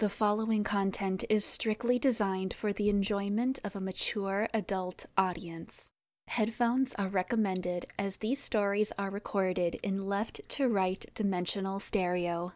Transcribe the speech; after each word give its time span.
The 0.00 0.08
following 0.08 0.64
content 0.64 1.24
is 1.28 1.44
strictly 1.44 1.98
designed 1.98 2.54
for 2.54 2.72
the 2.72 2.88
enjoyment 2.88 3.58
of 3.62 3.76
a 3.76 3.82
mature 3.82 4.48
adult 4.54 5.04
audience. 5.18 5.90
Headphones 6.28 6.94
are 6.94 7.08
recommended 7.10 7.86
as 7.98 8.16
these 8.16 8.42
stories 8.42 8.92
are 8.96 9.10
recorded 9.10 9.78
in 9.82 10.06
left 10.06 10.40
to 10.56 10.68
right 10.68 11.04
dimensional 11.14 11.80
stereo. 11.80 12.54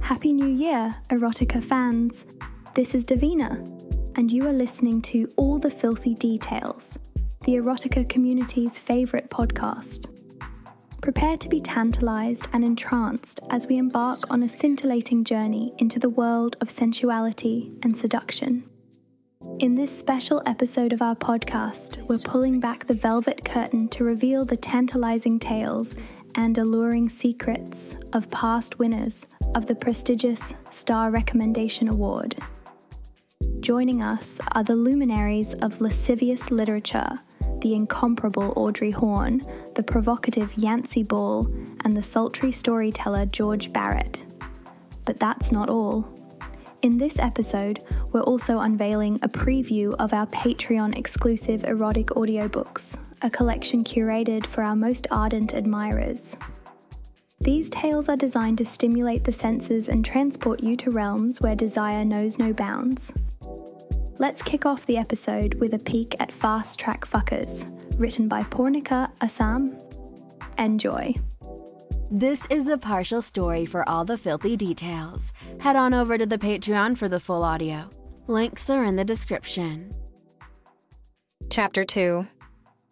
Happy 0.00 0.32
New 0.32 0.46
Year, 0.46 0.94
erotica 1.10 1.60
fans! 1.60 2.26
This 2.76 2.94
is 2.94 3.04
Davina, 3.04 3.81
and 4.16 4.30
you 4.30 4.46
are 4.46 4.52
listening 4.52 5.00
to 5.00 5.30
All 5.36 5.58
the 5.58 5.70
Filthy 5.70 6.14
Details, 6.14 6.98
the 7.44 7.54
erotica 7.54 8.08
community's 8.08 8.78
favourite 8.78 9.30
podcast. 9.30 10.08
Prepare 11.00 11.36
to 11.38 11.48
be 11.48 11.60
tantalised 11.60 12.48
and 12.52 12.64
entranced 12.64 13.40
as 13.50 13.66
we 13.66 13.78
embark 13.78 14.18
on 14.30 14.42
a 14.42 14.48
scintillating 14.48 15.24
journey 15.24 15.72
into 15.78 15.98
the 15.98 16.10
world 16.10 16.56
of 16.60 16.70
sensuality 16.70 17.72
and 17.82 17.96
seduction. 17.96 18.64
In 19.58 19.74
this 19.74 19.96
special 19.96 20.42
episode 20.46 20.92
of 20.92 21.02
our 21.02 21.16
podcast, 21.16 21.96
we're 22.08 22.18
pulling 22.18 22.60
back 22.60 22.86
the 22.86 22.94
velvet 22.94 23.44
curtain 23.44 23.88
to 23.88 24.04
reveal 24.04 24.44
the 24.44 24.56
tantalising 24.56 25.38
tales 25.38 25.94
and 26.34 26.56
alluring 26.58 27.08
secrets 27.08 27.96
of 28.12 28.30
past 28.30 28.78
winners 28.78 29.26
of 29.54 29.66
the 29.66 29.74
prestigious 29.74 30.54
Star 30.70 31.10
Recommendation 31.10 31.88
Award. 31.88 32.36
Joining 33.60 34.02
us 34.02 34.40
are 34.52 34.64
the 34.64 34.74
luminaries 34.74 35.54
of 35.54 35.80
lascivious 35.80 36.50
literature, 36.50 37.20
the 37.60 37.74
incomparable 37.74 38.52
Audrey 38.56 38.90
Horne, 38.90 39.40
the 39.76 39.82
provocative 39.82 40.52
Yancy 40.56 41.02
Ball, 41.02 41.46
and 41.84 41.96
the 41.96 42.02
sultry 42.02 42.50
storyteller 42.50 43.26
George 43.26 43.72
Barret. 43.72 44.24
But 45.04 45.20
that's 45.20 45.52
not 45.52 45.68
all. 45.68 46.12
In 46.82 46.98
this 46.98 47.20
episode, 47.20 47.80
we're 48.10 48.22
also 48.22 48.58
unveiling 48.58 49.20
a 49.22 49.28
preview 49.28 49.94
of 50.00 50.12
our 50.12 50.26
Patreon 50.26 50.96
exclusive 50.96 51.62
erotic 51.64 52.08
audiobooks, 52.08 52.98
a 53.22 53.30
collection 53.30 53.84
curated 53.84 54.44
for 54.44 54.64
our 54.64 54.74
most 54.74 55.06
ardent 55.10 55.54
admirers. 55.54 56.36
These 57.40 57.70
tales 57.70 58.08
are 58.08 58.16
designed 58.16 58.58
to 58.58 58.64
stimulate 58.64 59.24
the 59.24 59.32
senses 59.32 59.88
and 59.88 60.04
transport 60.04 60.60
you 60.60 60.76
to 60.76 60.90
realms 60.90 61.40
where 61.40 61.56
desire 61.56 62.04
knows 62.04 62.38
no 62.38 62.52
bounds. 62.52 63.12
Let's 64.18 64.42
kick 64.42 64.66
off 64.66 64.86
the 64.86 64.98
episode 64.98 65.54
with 65.54 65.74
a 65.74 65.78
peek 65.78 66.14
at 66.20 66.30
Fast 66.30 66.78
Track 66.78 67.06
Fuckers, 67.06 67.66
written 67.98 68.28
by 68.28 68.42
Pornica 68.42 69.10
Assam. 69.20 69.76
Enjoy. 70.58 71.14
This 72.10 72.46
is 72.50 72.68
a 72.68 72.76
partial 72.76 73.22
story 73.22 73.64
for 73.64 73.88
all 73.88 74.04
the 74.04 74.18
filthy 74.18 74.56
details. 74.56 75.32
Head 75.60 75.76
on 75.76 75.94
over 75.94 76.18
to 76.18 76.26
the 76.26 76.38
Patreon 76.38 76.98
for 76.98 77.08
the 77.08 77.20
full 77.20 77.42
audio. 77.42 77.88
Links 78.26 78.68
are 78.68 78.84
in 78.84 78.96
the 78.96 79.04
description. 79.04 79.94
Chapter 81.50 81.84
2 81.84 82.26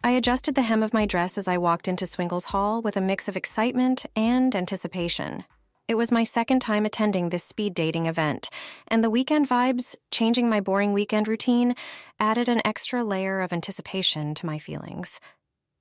I 0.03 0.11
adjusted 0.11 0.55
the 0.55 0.63
hem 0.63 0.81
of 0.81 0.93
my 0.93 1.05
dress 1.05 1.37
as 1.37 1.47
I 1.47 1.59
walked 1.59 1.87
into 1.87 2.07
Swingle's 2.07 2.45
Hall 2.45 2.81
with 2.81 2.97
a 2.97 3.01
mix 3.01 3.27
of 3.27 3.37
excitement 3.37 4.07
and 4.15 4.55
anticipation. 4.55 5.43
It 5.87 5.95
was 5.95 6.11
my 6.11 6.23
second 6.23 6.61
time 6.61 6.85
attending 6.85 7.29
this 7.29 7.43
speed 7.43 7.73
dating 7.73 8.05
event, 8.05 8.49
and 8.87 9.03
the 9.03 9.09
weekend 9.09 9.49
vibes, 9.49 9.95
changing 10.09 10.47
my 10.47 10.61
boring 10.61 10.93
weekend 10.93 11.27
routine, 11.27 11.75
added 12.19 12.47
an 12.47 12.61
extra 12.63 13.03
layer 13.03 13.41
of 13.41 13.51
anticipation 13.51 14.33
to 14.35 14.45
my 14.45 14.57
feelings. 14.57 15.19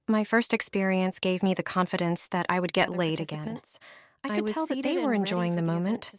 My 0.08 0.24
first 0.24 0.52
experience 0.52 1.20
gave 1.20 1.42
me 1.42 1.54
the 1.54 1.62
confidence 1.62 2.26
that 2.28 2.46
I 2.48 2.58
would 2.58 2.72
get 2.72 2.90
laid 2.90 3.20
again. 3.20 3.60
I 4.24 4.40
could 4.40 4.48
tell 4.48 4.66
that 4.66 4.82
they 4.82 4.98
were 4.98 5.14
enjoying 5.14 5.54
the 5.54 5.62
moment. 5.62 6.12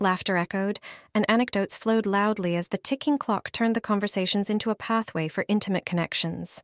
Laughter 0.00 0.36
echoed, 0.36 0.80
and 1.14 1.24
anecdotes 1.28 1.76
flowed 1.76 2.06
loudly 2.06 2.56
as 2.56 2.68
the 2.68 2.78
ticking 2.78 3.18
clock 3.18 3.52
turned 3.52 3.76
the 3.76 3.80
conversations 3.80 4.50
into 4.50 4.70
a 4.70 4.74
pathway 4.74 5.28
for 5.28 5.44
intimate 5.48 5.86
connections. 5.86 6.62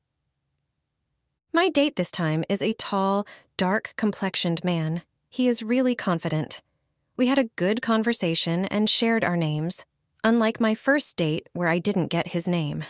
My 1.53 1.69
date 1.69 1.97
this 1.97 2.11
time 2.11 2.45
is 2.49 2.63
a 2.63 2.73
tall, 2.73 3.27
dark 3.57 3.93
complexioned 3.97 4.65
man. 4.65 5.03
He 5.33 5.47
is 5.47 5.63
really 5.63 5.95
confident. 5.95 6.61
We 7.17 7.29
had 7.29 7.39
a 7.39 7.51
good 7.55 7.81
conversation 7.81 8.65
and 8.65 8.91
shared 8.91 9.23
our 9.23 9.37
names, 9.37 9.85
unlike 10.25 10.59
my 10.61 10.75
first 10.75 11.17
date 11.17 11.49
where 11.53 11.69
I 11.69 11.79
didn't 11.79 12.09
get 12.09 12.29
his 12.29 12.49
name. 12.49 12.83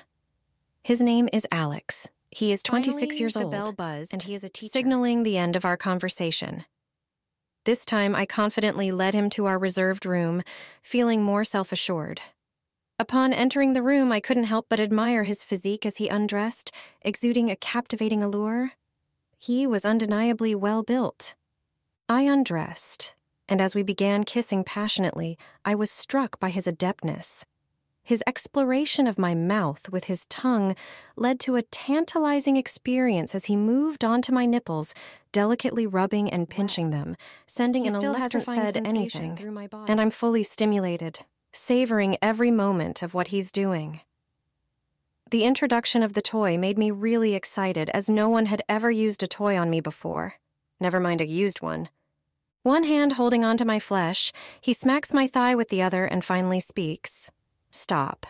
His 0.83 1.03
name 1.03 1.29
is 1.35 1.47
Alex. 1.53 2.09
He 2.31 2.51
is 2.51 2.63
26 2.63 2.99
Finally, 2.99 3.19
years 3.19 3.37
old, 3.37 3.51
bell 3.51 3.73
buzzed, 3.73 4.15
and 4.15 4.23
he 4.23 4.35
is 4.35 4.43
a 4.43 4.49
teacher, 4.49 4.63
teacher. 4.63 4.73
signaling 4.73 5.23
the 5.23 5.37
end 5.37 5.55
of 5.55 5.67
our 5.67 5.77
conversation. 5.77 6.65
This 7.65 7.85
time, 7.85 8.15
I 8.15 8.25
confidently 8.25 8.91
led 8.91 9.13
him 9.13 9.29
to 9.31 9.45
our 9.45 9.59
reserved 9.59 10.07
room, 10.07 10.43
feeling 10.83 11.23
more 11.23 11.45
self 11.45 11.73
assured. 11.73 12.23
Upon 12.99 13.35
entering 13.35 13.75
the 13.75 13.83
room, 13.83 14.13
I 14.13 14.21
couldn't 14.21 14.45
help 14.45 14.67
but 14.71 14.81
admire 14.81 15.25
his 15.25 15.45
physique 15.45 15.85
as 15.85 15.99
he 15.99 16.09
undressed, 16.09 16.73
exuding 17.03 17.51
a 17.51 17.57
captivating 17.57 18.23
allure. 18.23 18.73
He 19.39 19.67
was 19.67 19.85
undeniably 19.85 20.55
well 20.55 20.83
built. 20.83 21.35
I 22.11 22.23
undressed, 22.23 23.15
and 23.49 23.61
as 23.61 23.77
we 23.77 23.85
began 23.85 24.25
kissing 24.25 24.65
passionately, 24.65 25.39
I 25.65 25.77
was 25.77 25.93
struck 25.93 26.41
by 26.41 26.51
his 26.51 26.67
adeptness. 26.67 27.45
His 28.03 28.25
exploration 28.27 29.07
of 29.07 29.17
my 29.17 29.33
mouth 29.37 29.89
with 29.91 30.07
his 30.07 30.27
tongue 30.27 30.75
led 31.15 31.39
to 31.39 31.55
a 31.55 31.63
tantalizing 31.63 32.57
experience 32.57 33.33
as 33.33 33.45
he 33.45 33.55
moved 33.55 34.05
onto 34.05 34.33
my 34.33 34.45
nipples, 34.45 34.93
delicately 35.31 35.87
rubbing 35.87 36.29
and 36.29 36.51
pinching 36.51 36.91
them, 36.91 37.15
sending 37.47 37.85
He 37.85 37.91
an 37.91 37.95
still 37.95 38.15
hasn't 38.15 38.45
said 38.45 38.73
sensation 38.73 38.87
anything. 38.87 39.37
through 39.37 39.53
my 39.53 39.69
body. 39.69 39.93
And 39.93 40.01
I'm 40.01 40.11
fully 40.11 40.43
stimulated, 40.43 41.21
savoring 41.53 42.17
every 42.21 42.51
moment 42.51 43.05
of 43.05 43.15
what 43.15 43.29
he's 43.29 43.53
doing. 43.53 44.01
The 45.31 45.45
introduction 45.45 46.03
of 46.03 46.15
the 46.15 46.23
toy 46.23 46.59
made 46.59 46.77
me 46.77 46.91
really 46.91 47.37
excited 47.37 47.89
as 47.91 48.11
no 48.11 48.29
one 48.29 48.47
had 48.47 48.63
ever 48.69 48.91
used 48.91 49.23
a 49.23 49.29
toy 49.29 49.57
on 49.57 49.71
me 49.71 49.81
before. 49.81 50.35
Never 50.81 50.99
mind 50.99 51.21
a 51.21 51.27
used 51.27 51.63
one. 51.63 51.89
One 52.63 52.85
hand 52.85 53.13
holding 53.13 53.43
onto 53.43 53.65
my 53.65 53.79
flesh, 53.79 54.33
he 54.61 54.75
smacks 54.75 55.15
my 55.15 55.27
thigh 55.27 55.55
with 55.55 55.71
the 55.71 55.81
other 55.81 56.05
and 56.05 56.23
finally 56.23 56.61
speaks. 56.61 57.31
Stop. 57.71 58.27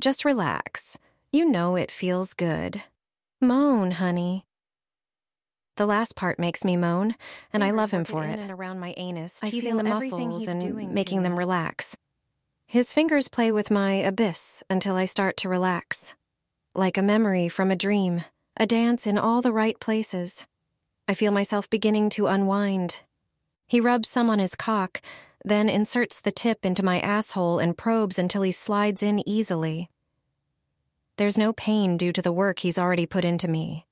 Just 0.00 0.24
relax. 0.24 0.98
You 1.32 1.44
know 1.44 1.74
it 1.74 1.90
feels 1.90 2.32
good. 2.32 2.84
Moan, 3.40 3.92
honey. 3.92 4.44
The 5.76 5.86
last 5.86 6.14
part 6.14 6.38
makes 6.38 6.64
me 6.64 6.76
moan, 6.76 7.16
and 7.52 7.64
I 7.64 7.72
love 7.72 7.90
him 7.90 8.04
for 8.04 8.22
in 8.22 8.30
it. 8.30 8.38
and 8.38 8.50
around 8.52 8.78
my 8.78 8.94
anus, 8.96 9.42
I 9.42 9.48
teasing 9.48 9.76
the 9.76 9.84
muscles 9.84 10.46
and 10.46 10.94
making 10.94 11.22
them 11.22 11.36
relax. 11.36 11.96
His 12.68 12.92
fingers 12.92 13.26
play 13.26 13.50
with 13.50 13.70
my 13.70 13.94
abyss 13.94 14.62
until 14.70 14.94
I 14.94 15.06
start 15.06 15.36
to 15.38 15.48
relax. 15.48 16.14
Like 16.74 16.96
a 16.96 17.02
memory 17.02 17.48
from 17.48 17.72
a 17.72 17.76
dream, 17.76 18.24
a 18.56 18.64
dance 18.64 19.08
in 19.08 19.18
all 19.18 19.42
the 19.42 19.52
right 19.52 19.78
places. 19.80 20.46
I 21.08 21.14
feel 21.14 21.32
myself 21.32 21.68
beginning 21.68 22.10
to 22.10 22.28
unwind. 22.28 23.00
He 23.66 23.80
rubs 23.80 24.08
some 24.08 24.30
on 24.30 24.38
his 24.38 24.54
cock, 24.54 25.02
then 25.44 25.68
inserts 25.68 26.20
the 26.20 26.32
tip 26.32 26.64
into 26.64 26.84
my 26.84 27.00
asshole 27.00 27.58
and 27.58 27.76
probes 27.76 28.18
until 28.18 28.42
he 28.42 28.52
slides 28.52 29.02
in 29.02 29.26
easily. 29.28 29.90
There's 31.16 31.38
no 31.38 31.52
pain 31.52 31.96
due 31.96 32.12
to 32.12 32.22
the 32.22 32.32
work 32.32 32.58
he's 32.58 32.78
already 32.78 33.06
put 33.06 33.24
into 33.24 33.48
me. 33.48 33.86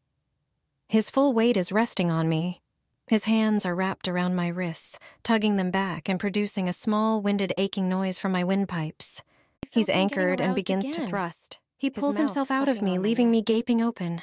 His 0.89 1.11
full 1.11 1.33
weight 1.33 1.57
is 1.57 1.73
resting 1.73 2.11
on 2.11 2.29
me. 2.29 2.61
His 3.07 3.25
hands 3.25 3.67
are 3.67 3.75
wrapped 3.75 4.09
around 4.09 4.35
my 4.35 4.49
wrists, 4.49 4.99
tugging 5.23 5.57
them 5.57 5.71
back 5.71 6.09
and 6.09 6.21
producing 6.21 6.69
a 6.69 6.73
small, 6.73 7.21
winded, 7.21 7.53
aching 7.59 7.89
noise 7.89 8.19
from 8.19 8.33
my 8.33 8.45
windpipes. 8.45 9.23
He's 9.71 9.89
anchored 9.89 10.41
and 10.41 10.55
begins 10.55 10.91
to 10.91 11.07
thrust. 11.07 11.59
He 11.77 11.91
pulls 11.91 12.17
himself 12.17 12.51
out 12.51 12.69
of 12.69 12.81
me, 12.81 12.99
leaving 12.99 13.31
me 13.31 13.43
gaping 13.43 13.83
open. 13.83 14.23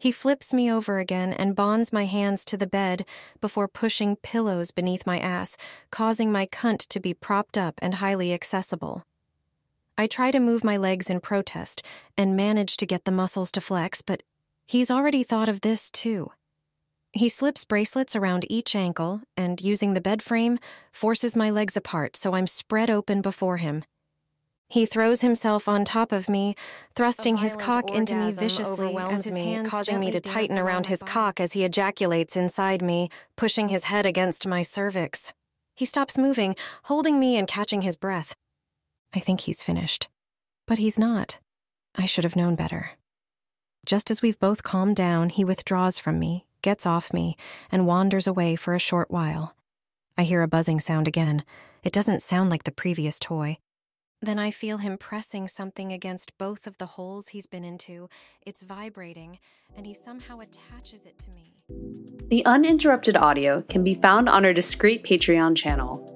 He 0.00 0.12
flips 0.12 0.54
me 0.54 0.72
over 0.72 0.98
again 0.98 1.34
and 1.34 1.54
bonds 1.54 1.92
my 1.92 2.06
hands 2.06 2.46
to 2.46 2.56
the 2.56 2.66
bed 2.66 3.04
before 3.42 3.68
pushing 3.68 4.16
pillows 4.16 4.70
beneath 4.70 5.06
my 5.06 5.18
ass, 5.18 5.58
causing 5.90 6.32
my 6.32 6.46
cunt 6.46 6.86
to 6.88 6.98
be 6.98 7.12
propped 7.12 7.58
up 7.58 7.74
and 7.82 7.96
highly 7.96 8.32
accessible. 8.32 9.04
I 9.98 10.06
try 10.06 10.30
to 10.30 10.40
move 10.40 10.64
my 10.64 10.78
legs 10.78 11.10
in 11.10 11.20
protest 11.20 11.84
and 12.16 12.34
manage 12.34 12.78
to 12.78 12.86
get 12.86 13.04
the 13.04 13.12
muscles 13.12 13.52
to 13.52 13.60
flex, 13.60 14.00
but 14.00 14.22
he's 14.66 14.90
already 14.90 15.22
thought 15.22 15.50
of 15.50 15.60
this 15.60 15.90
too. 15.90 16.30
He 17.12 17.28
slips 17.28 17.66
bracelets 17.66 18.16
around 18.16 18.46
each 18.48 18.74
ankle 18.74 19.20
and, 19.36 19.60
using 19.60 19.92
the 19.92 20.00
bed 20.00 20.22
frame, 20.22 20.58
forces 20.92 21.36
my 21.36 21.50
legs 21.50 21.76
apart 21.76 22.16
so 22.16 22.32
I'm 22.32 22.46
spread 22.46 22.88
open 22.88 23.20
before 23.20 23.58
him. 23.58 23.84
He 24.70 24.86
throws 24.86 25.20
himself 25.20 25.66
on 25.66 25.84
top 25.84 26.12
of 26.12 26.28
me, 26.28 26.54
thrusting 26.94 27.38
his 27.38 27.56
cock 27.56 27.90
into 27.90 28.14
me 28.14 28.30
viciously 28.30 28.96
as 28.96 29.24
his 29.24 29.34
me, 29.34 29.54
hands 29.54 29.68
causing 29.68 29.98
me 29.98 30.12
to 30.12 30.20
tighten 30.20 30.56
around 30.56 30.86
his 30.86 31.02
cock 31.02 31.40
as 31.40 31.54
he 31.54 31.64
ejaculates 31.64 32.36
inside 32.36 32.80
me, 32.80 33.08
pushing 33.34 33.68
his 33.68 33.84
head 33.84 34.06
against 34.06 34.46
my 34.46 34.62
cervix. 34.62 35.32
He 35.74 35.84
stops 35.84 36.16
moving, 36.16 36.54
holding 36.84 37.18
me 37.18 37.36
and 37.36 37.48
catching 37.48 37.82
his 37.82 37.96
breath. 37.96 38.36
I 39.12 39.18
think 39.18 39.40
he's 39.40 39.60
finished. 39.60 40.08
But 40.68 40.78
he's 40.78 41.00
not. 41.00 41.40
I 41.96 42.06
should 42.06 42.22
have 42.22 42.36
known 42.36 42.54
better. 42.54 42.92
just 43.84 44.08
as 44.08 44.22
we've 44.22 44.38
both 44.38 44.62
calmed 44.62 44.94
down, 44.94 45.30
he 45.30 45.44
withdraws 45.44 45.98
from 45.98 46.18
me, 46.20 46.46
gets 46.62 46.86
off 46.86 47.12
me, 47.12 47.36
and 47.72 47.88
wanders 47.88 48.28
away 48.28 48.54
for 48.54 48.74
a 48.74 48.78
short 48.78 49.10
while. 49.10 49.56
I 50.16 50.22
hear 50.22 50.42
a 50.42 50.48
buzzing 50.48 50.78
sound 50.78 51.08
again. 51.08 51.44
It 51.82 51.92
doesn't 51.92 52.22
sound 52.22 52.50
like 52.50 52.64
the 52.64 52.70
previous 52.70 53.18
toy. 53.18 53.58
Then 54.22 54.38
I 54.38 54.50
feel 54.50 54.78
him 54.78 54.98
pressing 54.98 55.48
something 55.48 55.92
against 55.92 56.36
both 56.36 56.66
of 56.66 56.76
the 56.76 56.86
holes 56.86 57.28
he's 57.28 57.46
been 57.46 57.64
into. 57.64 58.10
It's 58.42 58.62
vibrating, 58.62 59.38
and 59.74 59.86
he 59.86 59.94
somehow 59.94 60.40
attaches 60.40 61.06
it 61.06 61.18
to 61.20 61.30
me. 61.30 61.54
The 62.28 62.44
uninterrupted 62.44 63.16
audio 63.16 63.62
can 63.62 63.82
be 63.82 63.94
found 63.94 64.28
on 64.28 64.44
our 64.44 64.52
discreet 64.52 65.04
Patreon 65.04 65.56
channel. 65.56 66.06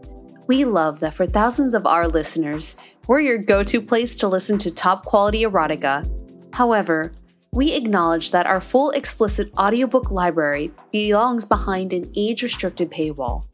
We 0.47 0.67
love 0.67 1.01
that 1.01 1.15
for 1.15 1.25
thousands 1.25 1.73
of 1.73 1.87
our 1.87 2.07
listeners, 2.07 2.77
we're 3.09 3.21
your 3.21 3.39
go 3.39 3.63
to 3.63 3.81
place 3.81 4.19
to 4.19 4.29
listen 4.29 4.59
to 4.59 4.71
top 4.71 5.07
quality 5.07 5.43
erotica. 5.43 6.07
However, 6.53 7.15
we 7.53 7.73
acknowledge 7.73 8.33
that 8.33 8.47
our 8.47 8.61
full 8.61 8.91
explicit 8.91 9.51
audiobook 9.57 10.11
library 10.11 10.73
belongs 10.93 11.47
behind 11.47 11.95
an 11.95 12.13
age 12.15 12.43
restricted 12.43 12.91
paywall. 12.91 13.45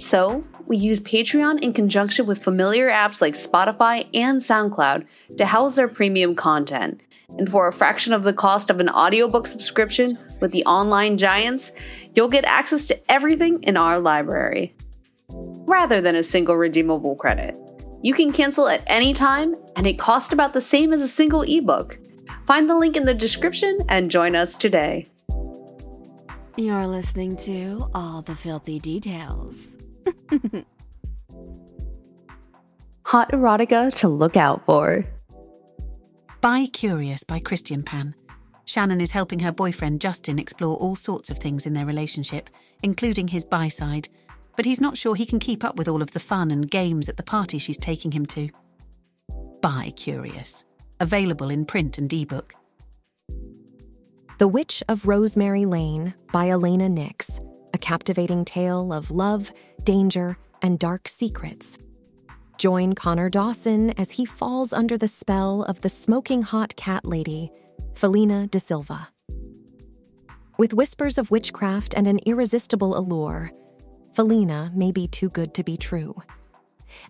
So, 0.00 0.44
we 0.66 0.78
use 0.78 0.98
Patreon 0.98 1.60
in 1.60 1.74
conjunction 1.74 2.24
with 2.24 2.42
familiar 2.42 2.88
apps 2.88 3.20
like 3.20 3.34
Spotify 3.34 4.08
and 4.14 4.40
SoundCloud 4.40 5.04
to 5.36 5.44
house 5.44 5.76
our 5.76 5.88
premium 5.88 6.34
content. 6.34 7.02
And 7.36 7.50
for 7.50 7.68
a 7.68 7.72
fraction 7.72 8.14
of 8.14 8.22
the 8.22 8.32
cost 8.32 8.70
of 8.70 8.80
an 8.80 8.88
audiobook 8.88 9.46
subscription 9.46 10.18
with 10.40 10.52
the 10.52 10.64
online 10.64 11.18
giants, 11.18 11.72
you'll 12.14 12.28
get 12.28 12.46
access 12.46 12.86
to 12.86 13.12
everything 13.12 13.62
in 13.62 13.76
our 13.76 14.00
library. 14.00 14.74
Rather 15.28 16.00
than 16.00 16.16
a 16.16 16.22
single 16.22 16.56
redeemable 16.56 17.14
credit. 17.14 17.54
You 18.02 18.14
can 18.14 18.32
cancel 18.32 18.68
at 18.68 18.82
any 18.86 19.12
time, 19.12 19.54
and 19.76 19.86
it 19.86 19.98
costs 19.98 20.32
about 20.32 20.54
the 20.54 20.62
same 20.62 20.94
as 20.94 21.02
a 21.02 21.08
single 21.08 21.42
ebook. 21.42 21.98
Find 22.46 22.70
the 22.70 22.78
link 22.78 22.96
in 22.96 23.04
the 23.04 23.12
description 23.12 23.80
and 23.86 24.10
join 24.10 24.34
us 24.34 24.56
today. 24.56 25.08
You're 26.56 26.86
listening 26.86 27.36
to 27.38 27.90
All 27.94 28.22
the 28.22 28.34
Filthy 28.34 28.78
Details. 28.78 29.68
Hot 33.06 33.30
erotica 33.32 33.92
to 33.98 34.08
look 34.08 34.36
out 34.36 34.64
for. 34.64 35.04
Bi 36.40 36.66
Curious 36.66 37.24
by 37.24 37.40
Christian 37.40 37.82
Pan. 37.82 38.14
Shannon 38.64 39.00
is 39.00 39.10
helping 39.10 39.40
her 39.40 39.50
boyfriend 39.52 40.00
Justin 40.00 40.38
explore 40.38 40.76
all 40.76 40.94
sorts 40.94 41.28
of 41.28 41.38
things 41.38 41.66
in 41.66 41.74
their 41.74 41.86
relationship, 41.86 42.48
including 42.82 43.28
his 43.28 43.44
bi 43.44 43.68
side, 43.68 44.08
but 44.56 44.64
he's 44.64 44.80
not 44.80 44.96
sure 44.96 45.14
he 45.14 45.26
can 45.26 45.40
keep 45.40 45.64
up 45.64 45.76
with 45.76 45.88
all 45.88 46.02
of 46.02 46.12
the 46.12 46.20
fun 46.20 46.50
and 46.50 46.70
games 46.70 47.08
at 47.08 47.16
the 47.16 47.22
party 47.22 47.58
she's 47.58 47.78
taking 47.78 48.12
him 48.12 48.26
to. 48.26 48.48
Bi 49.60 49.90
Curious. 49.96 50.64
Available 51.00 51.50
in 51.50 51.64
print 51.64 51.98
and 51.98 52.12
ebook. 52.12 52.54
The 54.38 54.48
Witch 54.48 54.82
of 54.88 55.06
Rosemary 55.06 55.66
Lane 55.66 56.14
by 56.32 56.48
Elena 56.48 56.88
Nix, 56.88 57.38
a 57.38 57.42
captivating 57.80 58.44
tale 58.44 58.92
of 58.92 59.10
love, 59.10 59.52
danger, 59.84 60.36
and 60.62 60.78
dark 60.78 61.08
secrets. 61.08 61.78
Join 62.58 62.94
Connor 62.94 63.30
Dawson 63.30 63.90
as 63.98 64.10
he 64.10 64.24
falls 64.24 64.72
under 64.72 64.98
the 64.98 65.08
spell 65.08 65.62
of 65.62 65.80
the 65.80 65.88
smoking 65.88 66.42
hot 66.42 66.76
cat 66.76 67.04
lady, 67.04 67.50
Felina 67.94 68.46
de 68.46 68.60
Silva. 68.60 69.08
With 70.58 70.74
whispers 70.74 71.16
of 71.16 71.30
witchcraft 71.30 71.94
and 71.96 72.06
an 72.06 72.18
irresistible 72.26 72.96
allure, 72.96 73.50
Felina 74.12 74.70
may 74.74 74.92
be 74.92 75.08
too 75.08 75.30
good 75.30 75.54
to 75.54 75.64
be 75.64 75.78
true. 75.78 76.20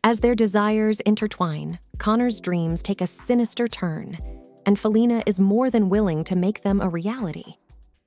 As 0.05 0.21
their 0.21 0.35
desires 0.35 1.01
intertwine, 1.01 1.81
Connor's 1.99 2.41
dreams 2.41 2.83
take 2.83 3.01
a 3.01 3.07
sinister 3.07 3.67
turn, 3.67 4.19
and 4.67 4.79
Felina 4.79 5.23
is 5.27 5.41
more 5.41 5.69
than 5.69 5.89
willing 5.89 6.23
to 6.25 6.37
make 6.37 6.63
them 6.63 6.81
a 6.81 6.89
reality. 6.89 7.55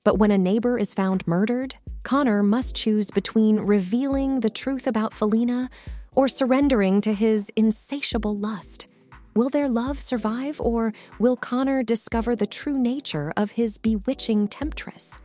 But 0.03 0.19
when 0.19 0.31
a 0.31 0.37
neighbor 0.37 0.77
is 0.77 0.93
found 0.93 1.25
murdered, 1.25 1.75
Connor 2.03 2.43
must 2.43 2.75
choose 2.75 3.09
between 3.09 3.61
revealing 3.61 4.41
the 4.41 4.49
truth 4.49 4.85
about 4.85 5.13
Felina 5.13 5.69
or 6.13 6.27
surrendering 6.27 6.99
to 7.01 7.13
his 7.13 7.51
insatiable 7.55 8.37
lust. 8.37 8.87
Will 9.35 9.49
their 9.49 9.69
love 9.69 9.99
survive, 9.99 10.61
or 10.61 10.93
will 11.17 11.35
Connor 11.35 11.81
discover 11.81 12.35
the 12.35 12.45
true 12.45 12.77
nature 12.77 13.33
of 13.35 13.51
his 13.51 13.79
bewitching 13.79 14.47
temptress? 14.47 15.17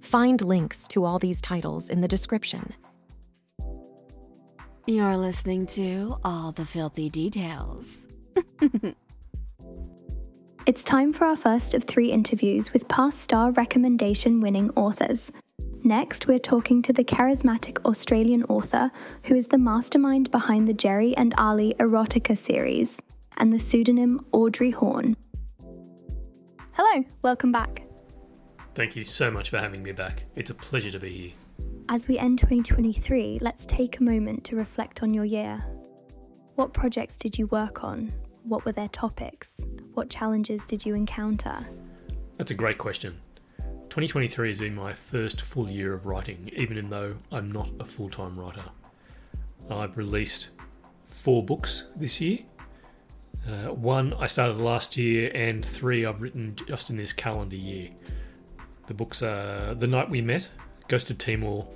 Find 0.00 0.40
links 0.40 0.88
to 0.88 1.04
all 1.04 1.18
these 1.18 1.42
titles 1.42 1.90
in 1.90 2.00
the 2.00 2.08
description. 2.08 2.72
You're 4.86 5.16
listening 5.16 5.66
to 5.68 6.16
All 6.24 6.52
the 6.52 6.64
Filthy 6.64 7.10
Details. 7.10 7.98
It's 10.70 10.84
time 10.84 11.12
for 11.12 11.24
our 11.24 11.34
first 11.34 11.74
of 11.74 11.82
three 11.82 12.12
interviews 12.12 12.72
with 12.72 12.86
past 12.86 13.20
star 13.22 13.50
recommendation 13.50 14.40
winning 14.40 14.70
authors. 14.76 15.32
Next, 15.82 16.28
we're 16.28 16.38
talking 16.38 16.80
to 16.82 16.92
the 16.92 17.02
charismatic 17.02 17.84
Australian 17.84 18.44
author 18.44 18.92
who 19.24 19.34
is 19.34 19.48
the 19.48 19.58
mastermind 19.58 20.30
behind 20.30 20.68
the 20.68 20.72
Jerry 20.72 21.16
and 21.16 21.34
Ali 21.36 21.74
erotica 21.80 22.38
series 22.38 22.98
and 23.38 23.52
the 23.52 23.58
pseudonym 23.58 24.24
Audrey 24.30 24.70
Horne. 24.70 25.16
Hello, 26.74 27.04
welcome 27.22 27.50
back. 27.50 27.82
Thank 28.76 28.94
you 28.94 29.04
so 29.04 29.28
much 29.28 29.50
for 29.50 29.58
having 29.58 29.82
me 29.82 29.90
back. 29.90 30.22
It's 30.36 30.50
a 30.50 30.54
pleasure 30.54 30.92
to 30.92 31.00
be 31.00 31.10
here. 31.10 31.32
As 31.88 32.06
we 32.06 32.16
end 32.16 32.38
2023, 32.38 33.40
let's 33.42 33.66
take 33.66 33.98
a 33.98 34.04
moment 34.04 34.44
to 34.44 34.54
reflect 34.54 35.02
on 35.02 35.12
your 35.12 35.24
year. 35.24 35.64
What 36.54 36.72
projects 36.72 37.16
did 37.16 37.36
you 37.36 37.48
work 37.48 37.82
on? 37.82 38.12
What 38.50 38.64
were 38.64 38.72
their 38.72 38.88
topics? 38.88 39.64
What 39.94 40.10
challenges 40.10 40.64
did 40.64 40.84
you 40.84 40.96
encounter? 40.96 41.56
That's 42.36 42.50
a 42.50 42.54
great 42.54 42.78
question. 42.78 43.20
2023 43.90 44.48
has 44.48 44.58
been 44.58 44.74
my 44.74 44.92
first 44.92 45.42
full 45.42 45.70
year 45.70 45.94
of 45.94 46.04
writing, 46.04 46.50
even 46.56 46.90
though 46.90 47.14
I'm 47.30 47.52
not 47.52 47.70
a 47.78 47.84
full 47.84 48.08
time 48.08 48.36
writer. 48.36 48.64
I've 49.70 49.96
released 49.96 50.48
four 51.06 51.44
books 51.44 51.90
this 51.94 52.20
year. 52.20 52.40
Uh, 53.48 53.68
one 53.72 54.14
I 54.14 54.26
started 54.26 54.58
last 54.58 54.96
year, 54.96 55.30
and 55.32 55.64
three 55.64 56.04
I've 56.04 56.20
written 56.20 56.56
just 56.66 56.90
in 56.90 56.96
this 56.96 57.12
calendar 57.12 57.54
year. 57.54 57.90
The 58.88 58.94
books 58.94 59.22
are 59.22 59.76
The 59.76 59.86
Night 59.86 60.10
We 60.10 60.22
Met, 60.22 60.48
Ghost 60.88 61.08
of 61.08 61.18
Timor, 61.18 61.68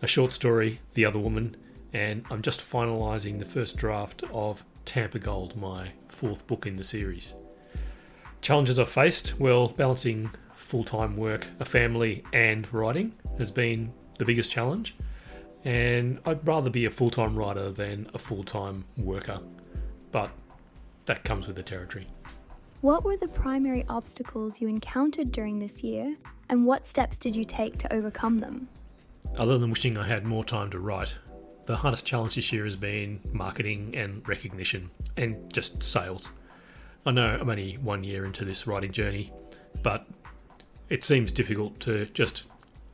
a 0.00 0.06
short 0.06 0.32
story, 0.32 0.80
The 0.94 1.04
Other 1.04 1.18
Woman, 1.18 1.58
and 1.92 2.24
I'm 2.30 2.40
just 2.40 2.62
finalising 2.62 3.38
the 3.38 3.44
first 3.44 3.76
draft 3.76 4.24
of 4.32 4.64
Tampa 4.86 5.18
Gold, 5.18 5.56
my 5.56 5.90
fourth 6.08 6.46
book 6.46 6.66
in 6.66 6.76
the 6.76 6.84
series. 6.84 7.34
Challenges 8.40 8.78
I've 8.78 8.88
faced? 8.88 9.38
Well, 9.38 9.68
balancing 9.68 10.30
full 10.52 10.84
time 10.84 11.16
work, 11.16 11.48
a 11.60 11.64
family, 11.64 12.24
and 12.32 12.72
writing 12.72 13.12
has 13.36 13.50
been 13.50 13.92
the 14.18 14.24
biggest 14.24 14.50
challenge. 14.52 14.96
And 15.64 16.20
I'd 16.24 16.46
rather 16.46 16.70
be 16.70 16.84
a 16.84 16.90
full 16.90 17.10
time 17.10 17.36
writer 17.36 17.70
than 17.70 18.08
a 18.14 18.18
full 18.18 18.44
time 18.44 18.84
worker. 18.96 19.40
But 20.12 20.30
that 21.06 21.24
comes 21.24 21.46
with 21.46 21.56
the 21.56 21.62
territory. 21.62 22.06
What 22.80 23.04
were 23.04 23.16
the 23.16 23.28
primary 23.28 23.84
obstacles 23.88 24.60
you 24.60 24.68
encountered 24.68 25.32
during 25.32 25.58
this 25.58 25.82
year, 25.82 26.14
and 26.48 26.64
what 26.64 26.86
steps 26.86 27.18
did 27.18 27.34
you 27.34 27.42
take 27.42 27.78
to 27.78 27.92
overcome 27.92 28.38
them? 28.38 28.68
Other 29.36 29.58
than 29.58 29.70
wishing 29.70 29.98
I 29.98 30.06
had 30.06 30.24
more 30.24 30.44
time 30.44 30.70
to 30.70 30.78
write, 30.78 31.16
the 31.66 31.76
hardest 31.76 32.06
challenge 32.06 32.36
this 32.36 32.52
year 32.52 32.64
has 32.64 32.76
been 32.76 33.20
marketing 33.32 33.94
and 33.96 34.26
recognition 34.28 34.90
and 35.16 35.52
just 35.52 35.82
sales. 35.82 36.30
I 37.04 37.10
know 37.10 37.38
I'm 37.40 37.50
only 37.50 37.74
one 37.74 38.04
year 38.04 38.24
into 38.24 38.44
this 38.44 38.66
writing 38.66 38.92
journey, 38.92 39.32
but 39.82 40.06
it 40.88 41.04
seems 41.04 41.32
difficult 41.32 41.78
to 41.80 42.06
just 42.06 42.44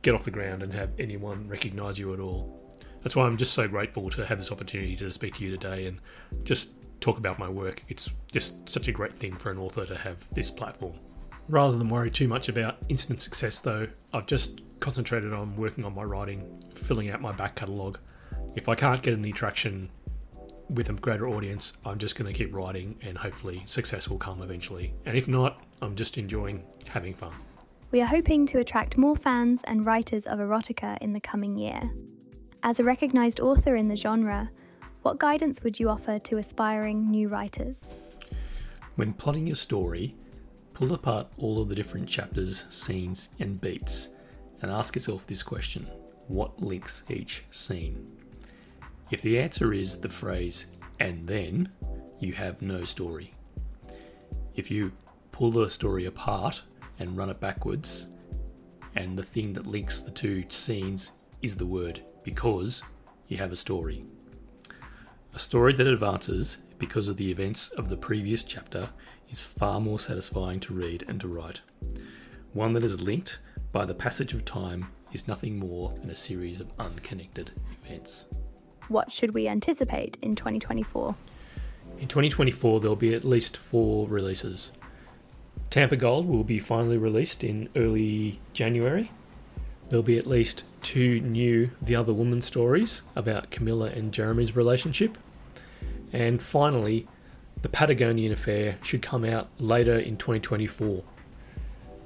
get 0.01 0.13
off 0.13 0.25
the 0.25 0.31
ground 0.31 0.63
and 0.63 0.73
have 0.73 0.91
anyone 0.99 1.47
recognise 1.47 1.97
you 1.97 2.13
at 2.13 2.19
all. 2.19 2.59
That's 3.03 3.15
why 3.15 3.25
I'm 3.25 3.37
just 3.37 3.53
so 3.53 3.67
grateful 3.67 4.09
to 4.11 4.25
have 4.25 4.39
this 4.39 4.51
opportunity 4.51 4.95
to 4.97 5.11
speak 5.11 5.35
to 5.35 5.43
you 5.43 5.51
today 5.51 5.85
and 5.85 5.99
just 6.43 6.71
talk 6.99 7.17
about 7.17 7.37
my 7.37 7.49
work. 7.49 7.83
It's 7.89 8.13
just 8.31 8.67
such 8.67 8.87
a 8.87 8.91
great 8.91 9.15
thing 9.15 9.35
for 9.35 9.51
an 9.51 9.57
author 9.57 9.85
to 9.85 9.95
have 9.95 10.27
this 10.33 10.49
platform. 10.49 10.93
Rather 11.49 11.77
than 11.77 11.89
worry 11.89 12.09
too 12.09 12.27
much 12.27 12.49
about 12.49 12.77
instant 12.89 13.19
success, 13.21 13.59
though, 13.59 13.87
I've 14.13 14.25
just 14.25 14.61
concentrated 14.79 15.33
on 15.33 15.55
working 15.57 15.85
on 15.85 15.93
my 15.93 16.03
writing, 16.03 16.61
filling 16.73 17.09
out 17.09 17.21
my 17.21 17.33
back 17.33 17.55
catalogue. 17.55 17.99
If 18.55 18.69
I 18.69 18.75
can't 18.75 19.01
get 19.01 19.17
any 19.17 19.31
traction 19.31 19.89
with 20.69 20.89
a 20.89 20.93
greater 20.93 21.27
audience, 21.27 21.73
I'm 21.85 21.97
just 21.97 22.15
going 22.15 22.31
to 22.31 22.37
keep 22.37 22.53
writing 22.53 22.95
and 23.01 23.17
hopefully 23.17 23.63
success 23.65 24.07
will 24.07 24.17
come 24.17 24.41
eventually. 24.41 24.93
And 25.05 25.17
if 25.17 25.27
not, 25.27 25.63
I'm 25.81 25.95
just 25.95 26.17
enjoying 26.17 26.63
having 26.85 27.13
fun. 27.13 27.33
We 27.91 28.01
are 28.01 28.07
hoping 28.07 28.45
to 28.47 28.59
attract 28.59 28.97
more 28.97 29.15
fans 29.15 29.61
and 29.65 29.85
writers 29.85 30.27
of 30.27 30.39
erotica 30.39 30.97
in 30.99 31.13
the 31.13 31.19
coming 31.19 31.57
year. 31.57 31.91
As 32.61 32.79
a 32.79 32.83
recognised 32.83 33.39
author 33.39 33.75
in 33.75 33.87
the 33.87 33.95
genre, 33.95 34.49
what 35.01 35.19
guidance 35.19 35.61
would 35.63 35.79
you 35.79 35.89
offer 35.89 36.19
to 36.19 36.37
aspiring 36.37 37.09
new 37.09 37.29
writers? 37.29 37.95
When 38.95 39.13
plotting 39.13 39.47
your 39.47 39.55
story, 39.55 40.15
pull 40.73 40.93
apart 40.93 41.27
all 41.37 41.61
of 41.61 41.69
the 41.69 41.75
different 41.75 42.07
chapters, 42.07 42.65
scenes, 42.69 43.29
and 43.39 43.59
beats 43.59 44.09
and 44.61 44.71
ask 44.71 44.95
yourself 44.95 45.27
this 45.27 45.43
question 45.43 45.87
What 46.27 46.61
links 46.61 47.03
each 47.09 47.43
scene? 47.51 48.22
If 49.13 49.21
the 49.21 49.37
answer 49.37 49.71
is 49.71 49.97
the 49.97 50.09
phrase, 50.09 50.65
and 50.99 51.27
then, 51.27 51.69
you 52.19 52.33
have 52.33 52.63
no 52.63 52.83
story. 52.83 53.35
If 54.55 54.71
you 54.71 54.91
pull 55.31 55.51
the 55.51 55.69
story 55.69 56.05
apart 56.05 56.63
and 56.97 57.15
run 57.15 57.29
it 57.29 57.39
backwards, 57.39 58.07
and 58.95 59.15
the 59.15 59.21
thing 59.21 59.53
that 59.53 59.67
links 59.67 59.99
the 59.99 60.09
two 60.09 60.43
scenes 60.49 61.11
is 61.43 61.55
the 61.55 61.65
word 61.67 62.01
because 62.23 62.81
you 63.27 63.37
have 63.37 63.51
a 63.51 63.55
story. 63.55 64.03
A 65.35 65.39
story 65.39 65.73
that 65.73 65.85
advances 65.85 66.57
because 66.79 67.07
of 67.07 67.17
the 67.17 67.29
events 67.29 67.69
of 67.69 67.89
the 67.89 67.97
previous 67.97 68.41
chapter 68.41 68.89
is 69.29 69.43
far 69.43 69.79
more 69.79 69.99
satisfying 69.99 70.59
to 70.61 70.73
read 70.73 71.05
and 71.07 71.21
to 71.21 71.27
write. 71.27 71.61
One 72.53 72.73
that 72.73 72.83
is 72.83 72.99
linked 72.99 73.37
by 73.71 73.85
the 73.85 73.93
passage 73.93 74.33
of 74.33 74.43
time 74.43 74.87
is 75.11 75.27
nothing 75.27 75.59
more 75.59 75.93
than 76.01 76.09
a 76.09 76.15
series 76.15 76.59
of 76.59 76.71
unconnected 76.79 77.51
events. 77.85 78.25
What 78.89 79.11
should 79.11 79.33
we 79.33 79.47
anticipate 79.47 80.17
in 80.21 80.35
2024? 80.35 81.15
In 81.99 82.07
2024, 82.07 82.79
there'll 82.79 82.95
be 82.95 83.13
at 83.13 83.23
least 83.23 83.55
four 83.55 84.07
releases. 84.07 84.71
Tampa 85.69 85.95
Gold 85.95 86.27
will 86.27 86.43
be 86.43 86.59
finally 86.59 86.97
released 86.97 87.43
in 87.43 87.69
early 87.75 88.39
January. 88.53 89.11
There'll 89.89 90.03
be 90.03 90.17
at 90.17 90.27
least 90.27 90.63
two 90.81 91.19
new 91.21 91.71
The 91.81 91.95
Other 91.95 92.13
Woman 92.13 92.41
stories 92.41 93.03
about 93.15 93.51
Camilla 93.51 93.87
and 93.87 94.11
Jeremy's 94.11 94.55
relationship. 94.55 95.17
And 96.11 96.43
finally, 96.43 97.07
The 97.61 97.69
Patagonian 97.69 98.31
Affair 98.31 98.77
should 98.81 99.01
come 99.01 99.23
out 99.23 99.49
later 99.59 99.97
in 99.97 100.17
2024. 100.17 101.03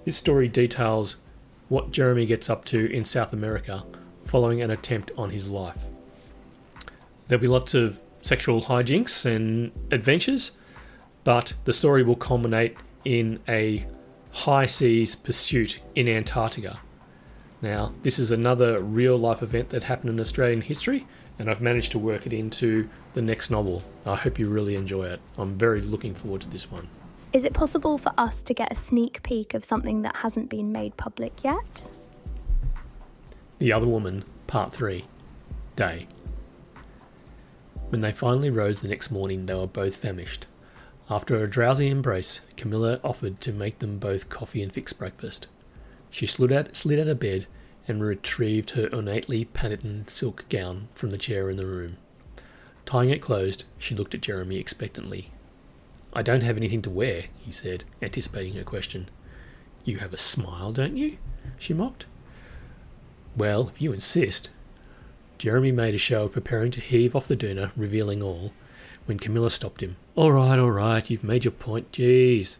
This 0.05 0.15
story 0.15 0.47
details 0.47 1.17
what 1.69 1.91
Jeremy 1.91 2.25
gets 2.25 2.49
up 2.49 2.63
to 2.65 2.89
in 2.91 3.03
South 3.03 3.33
America 3.33 3.83
following 4.23 4.61
an 4.61 4.71
attempt 4.71 5.11
on 5.17 5.31
his 5.31 5.49
life. 5.49 5.87
There'll 7.27 7.41
be 7.41 7.47
lots 7.47 7.73
of 7.73 7.99
sexual 8.21 8.63
hijinks 8.63 9.25
and 9.25 9.71
adventures, 9.91 10.51
but 11.23 11.53
the 11.65 11.73
story 11.73 12.03
will 12.03 12.15
culminate 12.15 12.77
in 13.03 13.39
a 13.47 13.85
high 14.31 14.65
seas 14.65 15.15
pursuit 15.15 15.79
in 15.95 16.07
Antarctica. 16.07 16.79
Now, 17.61 17.93
this 18.03 18.19
is 18.19 18.31
another 18.31 18.81
real 18.81 19.17
life 19.17 19.41
event 19.41 19.69
that 19.69 19.85
happened 19.85 20.11
in 20.11 20.19
Australian 20.19 20.61
history, 20.61 21.07
and 21.39 21.49
I've 21.49 21.61
managed 21.61 21.91
to 21.93 21.99
work 21.99 22.25
it 22.25 22.33
into 22.33 22.87
the 23.13 23.21
next 23.21 23.49
novel. 23.49 23.83
I 24.05 24.15
hope 24.15 24.37
you 24.37 24.49
really 24.49 24.75
enjoy 24.75 25.07
it. 25.07 25.19
I'm 25.37 25.57
very 25.57 25.81
looking 25.81 26.13
forward 26.13 26.41
to 26.41 26.49
this 26.49 26.71
one. 26.71 26.87
Is 27.33 27.43
it 27.43 27.53
possible 27.53 27.97
for 27.97 28.13
us 28.17 28.41
to 28.43 28.53
get 28.53 28.71
a 28.71 28.75
sneak 28.75 29.21
peek 29.23 29.53
of 29.53 29.65
something 29.65 30.03
that 30.03 30.17
hasn't 30.17 30.49
been 30.49 30.71
made 30.71 30.95
public 30.97 31.43
yet? 31.43 31.85
The 33.59 33.73
Other 33.73 33.87
Woman, 33.87 34.23
Part 34.45 34.71
3 34.71 35.03
Day. 35.75 36.07
When 37.89 38.01
they 38.01 38.11
finally 38.11 38.49
rose 38.49 38.81
the 38.81 38.89
next 38.89 39.11
morning, 39.11 39.45
they 39.45 39.53
were 39.53 39.65
both 39.65 39.95
famished. 39.95 40.45
After 41.09 41.41
a 41.41 41.49
drowsy 41.49 41.87
embrace, 41.89 42.41
Camilla 42.57 42.99
offered 43.01 43.39
to 43.41 43.53
make 43.53 43.79
them 43.79 43.97
both 43.97 44.27
coffee 44.27 44.61
and 44.61 44.73
fix 44.73 44.91
breakfast. 44.91 45.47
She 46.09 46.25
slid 46.25 46.51
out, 46.51 46.75
slid 46.75 46.99
out 46.99 47.07
of 47.07 47.19
bed 47.19 47.47
and 47.87 48.03
retrieved 48.03 48.71
her 48.71 48.89
ornately 48.93 49.45
patterned 49.45 50.09
silk 50.09 50.49
gown 50.49 50.89
from 50.91 51.11
the 51.11 51.17
chair 51.17 51.49
in 51.49 51.55
the 51.55 51.65
room. 51.65 51.95
Tying 52.85 53.09
it 53.09 53.21
closed, 53.21 53.63
she 53.77 53.95
looked 53.95 54.13
at 54.13 54.21
Jeremy 54.21 54.57
expectantly. 54.57 55.31
I 56.11 56.21
don't 56.23 56.43
have 56.43 56.57
anything 56.57 56.81
to 56.81 56.89
wear, 56.89 57.25
he 57.39 57.51
said, 57.51 57.85
anticipating 58.01 58.55
her 58.55 58.63
question. 58.63 59.09
You 59.85 59.99
have 59.99 60.13
a 60.13 60.17
smile, 60.17 60.73
don't 60.73 60.97
you? 60.97 61.17
she 61.57 61.73
mocked. 61.73 62.05
Well, 63.37 63.69
if 63.69 63.81
you 63.81 63.93
insist. 63.93 64.49
Jeremy 65.37 65.71
made 65.71 65.93
a 65.93 65.99
show 65.99 66.23
of 66.23 66.33
preparing 66.33 66.71
to 66.71 66.79
heave 66.79 67.15
off 67.15 67.27
the 67.27 67.37
doona, 67.37 67.71
revealing 67.75 68.23
all, 68.23 68.53
when 69.05 69.19
Camilla 69.19 69.49
stopped 69.49 69.81
him. 69.81 69.95
All 70.15 70.31
right, 70.31 70.57
all 70.57 70.71
right, 70.71 71.09
you've 71.09 71.23
made 71.23 71.45
your 71.45 71.51
point, 71.51 71.91
jeez. 71.91 72.57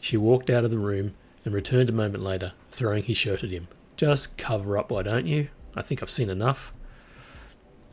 She 0.00 0.16
walked 0.16 0.50
out 0.50 0.64
of 0.64 0.70
the 0.70 0.78
room 0.78 1.10
and 1.44 1.54
returned 1.54 1.88
a 1.88 1.92
moment 1.92 2.24
later, 2.24 2.52
throwing 2.70 3.04
his 3.04 3.16
shirt 3.16 3.44
at 3.44 3.50
him. 3.50 3.64
Just 3.96 4.36
cover 4.36 4.76
up, 4.76 4.90
why 4.90 5.02
don't 5.02 5.26
you? 5.26 5.48
I 5.76 5.82
think 5.82 6.02
I've 6.02 6.10
seen 6.10 6.30
enough. 6.30 6.72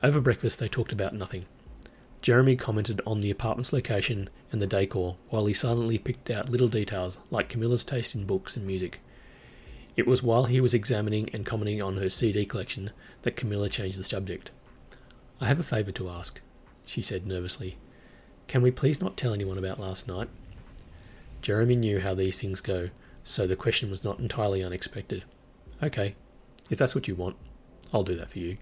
Over 0.01 0.21
breakfast, 0.21 0.59
they 0.59 0.67
talked 0.67 0.91
about 0.91 1.13
nothing. 1.13 1.45
Jeremy 2.21 2.55
commented 2.55 3.01
on 3.05 3.19
the 3.19 3.29
apartment's 3.29 3.71
location 3.71 4.29
and 4.51 4.59
the 4.59 4.67
decor, 4.67 5.17
while 5.29 5.45
he 5.45 5.53
silently 5.53 5.97
picked 5.97 6.29
out 6.29 6.49
little 6.49 6.67
details 6.67 7.19
like 7.29 7.49
Camilla's 7.49 7.83
taste 7.83 8.15
in 8.15 8.25
books 8.25 8.57
and 8.57 8.65
music. 8.65 9.01
It 9.97 10.05
was 10.05 10.21
while 10.21 10.45
he 10.45 10.61
was 10.61 10.75
examining 10.75 11.27
and 11.33 11.45
commenting 11.45 11.81
on 11.81 11.97
her 11.97 12.07
CD 12.07 12.45
collection 12.45 12.91
that 13.23 13.35
Camilla 13.35 13.67
changed 13.67 13.97
the 13.97 14.03
subject. 14.03 14.51
I 15.41 15.47
have 15.47 15.59
a 15.59 15.63
favour 15.63 15.91
to 15.93 16.09
ask, 16.09 16.39
she 16.85 17.01
said 17.01 17.25
nervously. 17.25 17.77
Can 18.47 18.61
we 18.61 18.69
please 18.69 19.01
not 19.01 19.17
tell 19.17 19.33
anyone 19.33 19.57
about 19.57 19.79
last 19.79 20.07
night? 20.07 20.29
Jeremy 21.41 21.75
knew 21.75 21.99
how 21.99 22.13
these 22.13 22.39
things 22.39 22.61
go, 22.61 22.89
so 23.23 23.47
the 23.47 23.55
question 23.55 23.89
was 23.89 24.03
not 24.03 24.19
entirely 24.19 24.63
unexpected. 24.63 25.25
Okay, 25.81 26.13
if 26.69 26.77
that's 26.77 26.93
what 26.93 27.07
you 27.07 27.15
want, 27.15 27.35
I'll 27.91 28.03
do 28.03 28.15
that 28.15 28.29
for 28.29 28.39
you. 28.39 28.57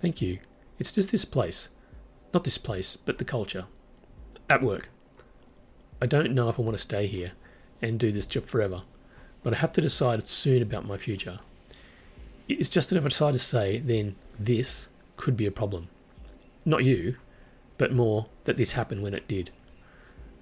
Thank 0.00 0.22
you. 0.22 0.38
It's 0.78 0.92
just 0.92 1.10
this 1.10 1.24
place. 1.24 1.68
Not 2.32 2.44
this 2.44 2.58
place, 2.58 2.96
but 2.96 3.18
the 3.18 3.24
culture. 3.24 3.66
At 4.48 4.62
work. 4.62 4.88
I 6.00 6.06
don't 6.06 6.34
know 6.34 6.48
if 6.48 6.58
I 6.58 6.62
want 6.62 6.76
to 6.76 6.82
stay 6.82 7.06
here 7.06 7.32
and 7.82 7.98
do 7.98 8.12
this 8.12 8.26
job 8.26 8.44
forever, 8.44 8.82
but 9.42 9.52
I 9.52 9.56
have 9.56 9.72
to 9.72 9.80
decide 9.80 10.26
soon 10.26 10.62
about 10.62 10.86
my 10.86 10.96
future. 10.96 11.38
It's 12.48 12.68
just 12.68 12.90
that 12.90 12.96
if 12.96 13.04
I 13.04 13.08
decide 13.08 13.32
to 13.32 13.38
say, 13.38 13.78
then 13.78 14.16
this 14.38 14.88
could 15.16 15.36
be 15.36 15.46
a 15.46 15.50
problem. 15.50 15.84
Not 16.64 16.84
you, 16.84 17.16
but 17.76 17.92
more 17.92 18.26
that 18.44 18.56
this 18.56 18.72
happened 18.72 19.02
when 19.02 19.14
it 19.14 19.28
did. 19.28 19.50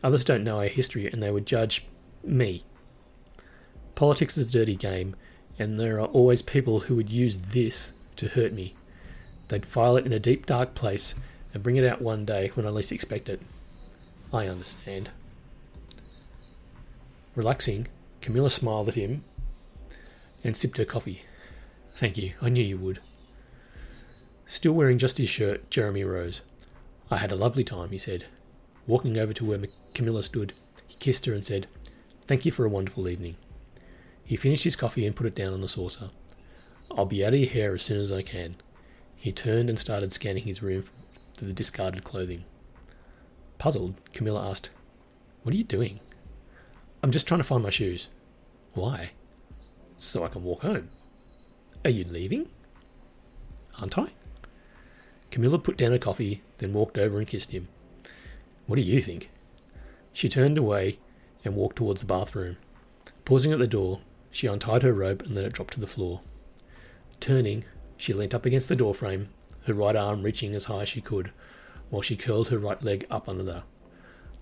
Others 0.02 0.24
don't 0.24 0.44
know 0.44 0.58
our 0.58 0.66
history 0.66 1.10
and 1.10 1.22
they 1.22 1.30
would 1.30 1.46
judge 1.46 1.86
me. 2.22 2.64
Politics 3.94 4.36
is 4.36 4.54
a 4.54 4.58
dirty 4.58 4.76
game, 4.76 5.16
and 5.58 5.80
there 5.80 5.98
are 5.98 6.06
always 6.06 6.42
people 6.42 6.80
who 6.80 6.94
would 6.96 7.10
use 7.10 7.38
this 7.38 7.92
to 8.16 8.28
hurt 8.28 8.52
me. 8.52 8.72
They'd 9.48 9.64
file 9.64 9.96
it 9.96 10.06
in 10.06 10.12
a 10.12 10.18
deep, 10.18 10.46
dark 10.46 10.74
place 10.74 11.14
and 11.54 11.62
bring 11.62 11.76
it 11.76 11.84
out 11.84 12.02
one 12.02 12.24
day 12.24 12.50
when 12.54 12.66
I 12.66 12.70
least 12.70 12.92
expect 12.92 13.28
it. 13.28 13.40
I 14.32 14.46
understand. 14.48 15.10
Relaxing, 17.34 17.88
Camilla 18.26 18.50
smiled 18.50 18.88
at 18.88 18.96
him 18.96 19.22
and 20.42 20.56
sipped 20.56 20.78
her 20.78 20.84
coffee. 20.84 21.22
Thank 21.94 22.18
you, 22.18 22.32
I 22.42 22.48
knew 22.48 22.64
you 22.64 22.76
would. 22.76 22.98
Still 24.44 24.72
wearing 24.72 24.98
just 24.98 25.18
his 25.18 25.28
shirt, 25.28 25.70
Jeremy 25.70 26.02
rose. 26.02 26.42
I 27.08 27.18
had 27.18 27.30
a 27.30 27.36
lovely 27.36 27.62
time, 27.62 27.90
he 27.90 27.98
said. 27.98 28.26
Walking 28.84 29.16
over 29.16 29.32
to 29.32 29.44
where 29.44 29.60
Camilla 29.94 30.24
stood, 30.24 30.54
he 30.88 30.96
kissed 30.96 31.24
her 31.26 31.34
and 31.34 31.46
said, 31.46 31.68
Thank 32.22 32.44
you 32.44 32.50
for 32.50 32.64
a 32.64 32.68
wonderful 32.68 33.08
evening. 33.08 33.36
He 34.24 34.34
finished 34.34 34.64
his 34.64 34.74
coffee 34.74 35.06
and 35.06 35.14
put 35.14 35.28
it 35.28 35.36
down 35.36 35.52
on 35.52 35.60
the 35.60 35.68
saucer. 35.68 36.10
I'll 36.90 37.06
be 37.06 37.24
out 37.24 37.32
of 37.32 37.38
your 37.38 37.48
hair 37.48 37.74
as 37.74 37.82
soon 37.82 38.00
as 38.00 38.10
I 38.10 38.22
can. 38.22 38.56
He 39.14 39.30
turned 39.30 39.68
and 39.68 39.78
started 39.78 40.12
scanning 40.12 40.46
his 40.46 40.64
room 40.64 40.82
for 41.38 41.44
the 41.44 41.52
discarded 41.52 42.02
clothing. 42.02 42.44
Puzzled, 43.58 43.94
Camilla 44.12 44.50
asked, 44.50 44.70
What 45.44 45.54
are 45.54 45.58
you 45.58 45.62
doing? 45.62 46.00
I'm 47.04 47.12
just 47.12 47.28
trying 47.28 47.38
to 47.38 47.44
find 47.44 47.62
my 47.62 47.70
shoes. 47.70 48.08
Why? 48.76 49.12
So 49.96 50.22
I 50.22 50.28
can 50.28 50.44
walk 50.44 50.60
home. 50.60 50.90
Are 51.82 51.90
you 51.90 52.04
leaving? 52.04 52.50
Aren't 53.80 53.96
I? 53.96 54.08
Camilla 55.30 55.58
put 55.58 55.78
down 55.78 55.92
her 55.92 55.98
coffee, 55.98 56.42
then 56.58 56.74
walked 56.74 56.98
over 56.98 57.16
and 57.16 57.26
kissed 57.26 57.52
him. 57.52 57.64
What 58.66 58.76
do 58.76 58.82
you 58.82 59.00
think? 59.00 59.30
She 60.12 60.28
turned 60.28 60.58
away 60.58 60.98
and 61.42 61.56
walked 61.56 61.76
towards 61.76 62.02
the 62.02 62.06
bathroom. 62.06 62.58
Pausing 63.24 63.50
at 63.50 63.58
the 63.58 63.66
door, 63.66 64.00
she 64.30 64.46
untied 64.46 64.82
her 64.82 64.92
robe 64.92 65.22
and 65.22 65.34
let 65.34 65.44
it 65.44 65.54
drop 65.54 65.70
to 65.70 65.80
the 65.80 65.86
floor. 65.86 66.20
Turning, 67.18 67.64
she 67.96 68.12
leant 68.12 68.34
up 68.34 68.44
against 68.44 68.68
the 68.68 68.76
doorframe, 68.76 69.28
her 69.64 69.72
right 69.72 69.96
arm 69.96 70.22
reaching 70.22 70.54
as 70.54 70.66
high 70.66 70.82
as 70.82 70.90
she 70.90 71.00
could, 71.00 71.32
while 71.88 72.02
she 72.02 72.14
curled 72.14 72.50
her 72.50 72.58
right 72.58 72.84
leg 72.84 73.06
up 73.10 73.26
under 73.26 73.50
her. 73.50 73.62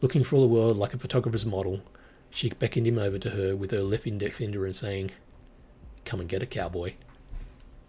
Looking 0.00 0.24
for 0.24 0.34
all 0.34 0.42
the 0.42 0.52
world 0.52 0.76
like 0.76 0.92
a 0.92 0.98
photographer's 0.98 1.46
model, 1.46 1.82
she 2.34 2.50
beckoned 2.50 2.86
him 2.86 2.98
over 2.98 3.16
to 3.16 3.30
her 3.30 3.54
with 3.54 3.70
her 3.70 3.80
left 3.80 4.08
index 4.08 4.38
finger 4.38 4.66
and 4.66 4.74
saying, 4.74 5.12
Come 6.04 6.18
and 6.18 6.28
get 6.28 6.42
a 6.42 6.46
cowboy. 6.46 6.94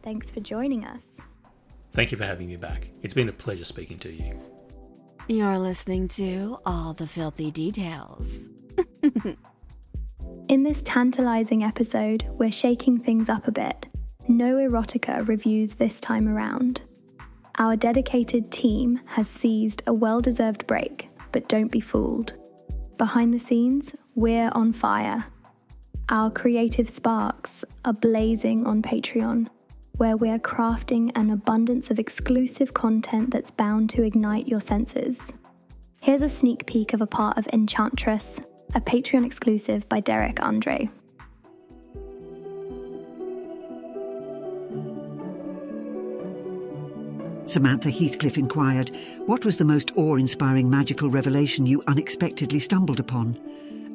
Thanks 0.04 0.30
for 0.30 0.40
joining 0.40 0.86
us. 0.86 1.18
Thank 1.92 2.12
you 2.12 2.18
for 2.18 2.26
having 2.26 2.48
me 2.48 2.56
back. 2.56 2.90
It's 3.02 3.16
been 3.16 3.28
a 3.28 3.34
pleasure 3.34 3.64
speaking 3.64 3.98
to 4.00 4.12
you. 4.12 4.40
You're 5.28 5.58
listening 5.58 6.08
to 6.10 6.60
All 6.64 6.94
the 6.94 7.08
Filthy 7.08 7.50
Details. 7.50 8.38
In 10.48 10.62
this 10.62 10.84
tantalizing 10.84 11.64
episode, 11.64 12.28
we're 12.30 12.52
shaking 12.52 13.00
things 13.00 13.30
up 13.30 13.48
a 13.48 13.52
bit. 13.52 13.88
No 14.28 14.58
erotica 14.58 15.28
reviews 15.28 15.74
this 15.74 16.00
time 16.00 16.28
around. 16.28 16.84
Our 17.58 17.76
dedicated 17.76 18.52
team 18.52 19.00
has 19.06 19.28
seized 19.28 19.82
a 19.88 19.94
well 19.94 20.22
deserved 20.22 20.68
break, 20.68 21.10
but 21.32 21.50
don't 21.50 21.72
be 21.72 21.80
fooled. 21.80 22.34
Behind 22.98 23.34
the 23.34 23.40
scenes, 23.40 23.96
we're 24.16 24.50
on 24.54 24.72
fire. 24.72 25.26
Our 26.10 26.32
creative 26.32 26.90
sparks 26.90 27.66
are 27.84 27.94
blazing 27.94 28.66
on 28.66 28.82
Patreon, 28.82 29.48
where 29.98 30.16
we're 30.16 30.40
crafting 30.40 31.12
an 31.16 31.32
abundance 31.32 31.92
of 31.92 32.00
exclusive 32.00 32.74
content 32.74 33.32
that's 33.32 33.52
bound 33.52 33.90
to 33.92 34.04
ignite 34.04 34.48
your 34.48 34.62
senses. 34.62 35.34
Here's 36.02 36.22
a 36.22 36.30
sneak 36.30 36.66
peek 36.66 36.94
of 36.94 37.02
a 37.02 37.08
part 37.08 37.38
of 37.38 37.48
Enchantress, 37.52 38.40
a 38.74 38.80
Patreon 38.80 39.26
exclusive 39.26 39.88
by 39.90 40.00
Derek 40.00 40.42
Andre. 40.42 40.90
Samantha 47.48 47.92
Heathcliff 47.92 48.38
inquired, 48.38 48.96
What 49.26 49.44
was 49.44 49.58
the 49.58 49.66
most 49.66 49.92
awe 49.98 50.16
inspiring 50.16 50.70
magical 50.70 51.10
revelation 51.10 51.66
you 51.66 51.84
unexpectedly 51.88 52.60
stumbled 52.60 53.00
upon? 53.00 53.38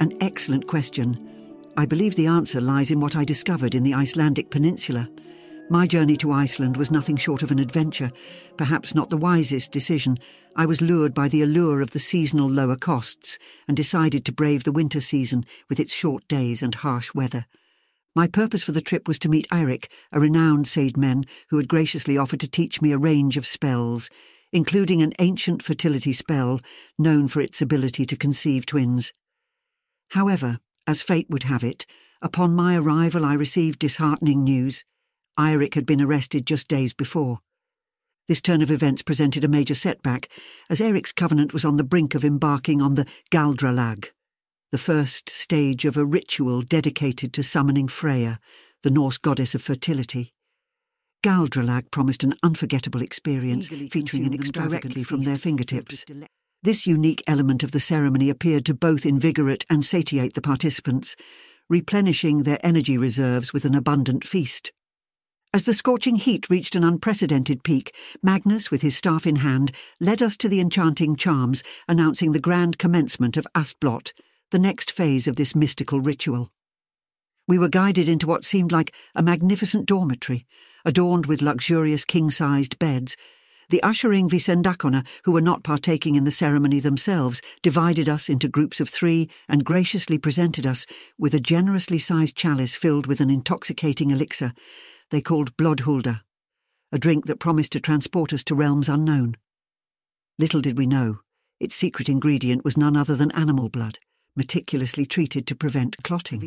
An 0.00 0.16
excellent 0.23 0.66
question. 0.66 1.28
I 1.76 1.85
believe 1.85 2.16
the 2.16 2.26
answer 2.26 2.59
lies 2.59 2.90
in 2.90 3.00
what 3.00 3.16
I 3.16 3.23
discovered 3.23 3.75
in 3.75 3.83
the 3.83 3.92
Icelandic 3.92 4.49
peninsula. 4.49 5.11
My 5.69 5.87
journey 5.87 6.16
to 6.16 6.33
Iceland 6.33 6.78
was 6.78 6.90
nothing 6.90 7.16
short 7.16 7.42
of 7.42 7.50
an 7.50 7.59
adventure, 7.59 8.11
perhaps 8.57 8.95
not 8.95 9.11
the 9.11 9.19
wisest 9.19 9.73
decision. 9.73 10.19
I 10.57 10.64
was 10.64 10.80
lured 10.80 11.12
by 11.12 11.28
the 11.28 11.42
allure 11.42 11.83
of 11.83 11.90
the 11.90 11.99
seasonal 11.99 12.49
lower 12.49 12.76
costs 12.76 13.38
and 13.69 13.76
decided 13.76 14.25
to 14.25 14.33
brave 14.33 14.64
the 14.64 14.73
winter 14.73 15.02
season 15.02 15.45
with 15.69 15.78
its 15.78 15.92
short 15.92 16.26
days 16.28 16.62
and 16.62 16.76
harsh 16.76 17.12
weather. 17.12 17.45
My 18.16 18.26
purpose 18.26 18.62
for 18.62 18.73
the 18.73 18.80
trip 18.80 19.07
was 19.07 19.19
to 19.19 19.28
meet 19.28 19.50
Eirik, 19.50 19.88
a 20.12 20.19
renowned 20.19 20.64
Sademen 20.64 21.26
who 21.50 21.59
had 21.59 21.69
graciously 21.69 22.16
offered 22.16 22.40
to 22.40 22.49
teach 22.49 22.80
me 22.80 22.92
a 22.92 22.99
range 22.99 23.37
of 23.37 23.47
spells, 23.47 24.09
including 24.50 25.02
an 25.02 25.12
ancient 25.19 25.62
fertility 25.62 26.14
spell 26.14 26.62
known 26.99 27.28
for 27.28 27.42
its 27.42 27.61
ability 27.61 28.07
to 28.07 28.16
conceive 28.16 28.64
twins. 28.64 29.12
However, 30.11 30.59
as 30.87 31.02
fate 31.02 31.29
would 31.31 31.45
have 31.45 31.62
it, 31.62 31.87
upon 32.21 32.55
my 32.55 32.76
arrival 32.76 33.25
I 33.25 33.35
received 33.35 33.79
disheartening 33.79 34.45
news. 34.45 34.85
Eirik 35.38 35.75
had 35.75 35.87
been 35.87 36.02
arrested 36.02 36.47
just 36.47 36.69
days 36.69 36.93
before. 36.93 37.40
This 38.29 38.40
turn 38.40 38.62
of 38.62 38.71
events 38.71 39.02
presented 39.02 39.45
a 39.45 39.49
major 39.49 39.75
setback, 39.75 40.29
as 40.69 40.81
Eirik's 40.81 41.12
covenant 41.12 41.52
was 41.52 41.64
on 41.64 41.76
the 41.76 41.85
brink 41.85 42.14
of 42.14 42.25
embarking 42.25 42.81
on 42.81 42.95
the 42.95 43.07
Galdralag, 43.31 44.11
the 44.71 44.79
first 44.79 45.31
stage 45.31 45.85
of 45.85 45.97
a 45.97 46.05
ritual 46.05 46.62
dedicated 46.62 47.33
to 47.33 47.43
summoning 47.43 47.88
Freya, 47.88 48.38
the 48.83 48.90
Norse 48.90 49.19
goddess 49.19 49.55
of 49.55 49.62
fertility. 49.62 50.33
Galdralag 51.25 51.90
promised 51.90 52.25
an 52.25 52.35
unforgettable 52.43 53.02
experience, 53.02 53.69
featuring 53.69 54.26
an 54.26 54.35
extravagantly 54.35 55.02
from 55.02 55.23
their 55.23 55.37
fingertips. 55.37 56.05
This 56.62 56.87
unique 56.87 57.23
element 57.26 57.62
of 57.62 57.71
the 57.71 57.81
ceremony 57.81 58.29
appeared 58.29 58.67
to 58.67 58.75
both 58.75 59.07
invigorate 59.07 59.64
and 59.71 59.83
satiate 59.83 60.35
the 60.35 60.43
participants, 60.43 61.17
replenishing 61.71 62.43
their 62.43 62.59
energy 62.62 62.99
reserves 62.99 63.55
with 63.55 63.64
an 63.64 63.75
abundant 63.75 64.26
feast. 64.26 64.71
As 65.55 65.64
the 65.64 65.73
scorching 65.73 66.17
heat 66.17 66.50
reached 66.50 66.76
an 66.76 66.85
unprecedented 66.85 67.64
peak, 67.64 67.95
Magnus, 68.23 68.71
with 68.71 68.83
his 68.83 68.95
staff 68.95 69.26
in 69.26 69.37
hand, 69.37 69.73
led 70.00 70.21
us 70.21 70.37
to 70.37 70.50
the 70.50 70.61
enchanting 70.61 71.17
charms 71.17 71.62
announcing 71.88 72.33
the 72.33 72.38
grand 72.38 72.76
commencement 72.76 73.38
of 73.38 73.47
Astblot, 73.55 74.12
the 74.50 74.59
next 74.59 74.90
phase 74.90 75.26
of 75.26 75.37
this 75.37 75.55
mystical 75.55 76.00
ritual. 76.00 76.52
We 77.49 77.59
were 77.59 77.69
guided 77.69 78.09
into 78.09 78.26
what 78.26 78.45
seemed 78.45 78.71
like 78.71 78.93
a 79.14 79.23
magnificent 79.23 79.87
dormitory, 79.87 80.47
adorned 80.85 81.25
with 81.25 81.40
luxurious 81.40 82.05
king-sized 82.05 82.79
beds. 82.79 83.17
The 83.71 83.83
ushering 83.85 84.29
Visendakona, 84.29 85.07
who 85.25 85.31
were 85.31 85.41
not 85.41 85.62
partaking 85.62 86.17
in 86.17 86.25
the 86.25 86.33
ceremony 86.33 86.81
themselves, 86.81 87.41
divided 87.62 88.09
us 88.09 88.29
into 88.29 88.49
groups 88.49 88.81
of 88.81 88.89
three 88.89 89.31
and 89.49 89.65
graciously 89.65 90.19
presented 90.19 90.67
us 90.67 90.87
with 91.17 91.35
a 91.35 91.41
generously 91.41 91.99
sized 91.99 92.37
chalice 92.37 92.75
filled 92.75 93.07
with 93.07 93.21
an 93.21 93.31
intoxicating 93.31 94.11
elixir 94.11 94.53
they 95.11 95.21
called 95.21 95.57
Blodhulda, 95.57 96.23
a 96.91 96.99
drink 96.99 97.27
that 97.27 97.39
promised 97.39 97.73
to 97.73 97.81
transport 97.81 98.33
us 98.33 98.43
to 98.45 98.55
realms 98.57 98.89
unknown. 98.89 99.37
Little 100.39 100.61
did 100.61 100.77
we 100.77 100.87
know, 100.87 101.21
its 101.61 101.77
secret 101.77 102.09
ingredient 102.09 102.65
was 102.65 102.77
none 102.77 102.97
other 102.97 103.15
than 103.15 103.31
animal 103.33 103.69
blood 103.69 103.99
meticulously 104.37 105.05
treated 105.05 105.47
to 105.47 105.57
prevent 105.57 105.97
clotting. 106.05 106.41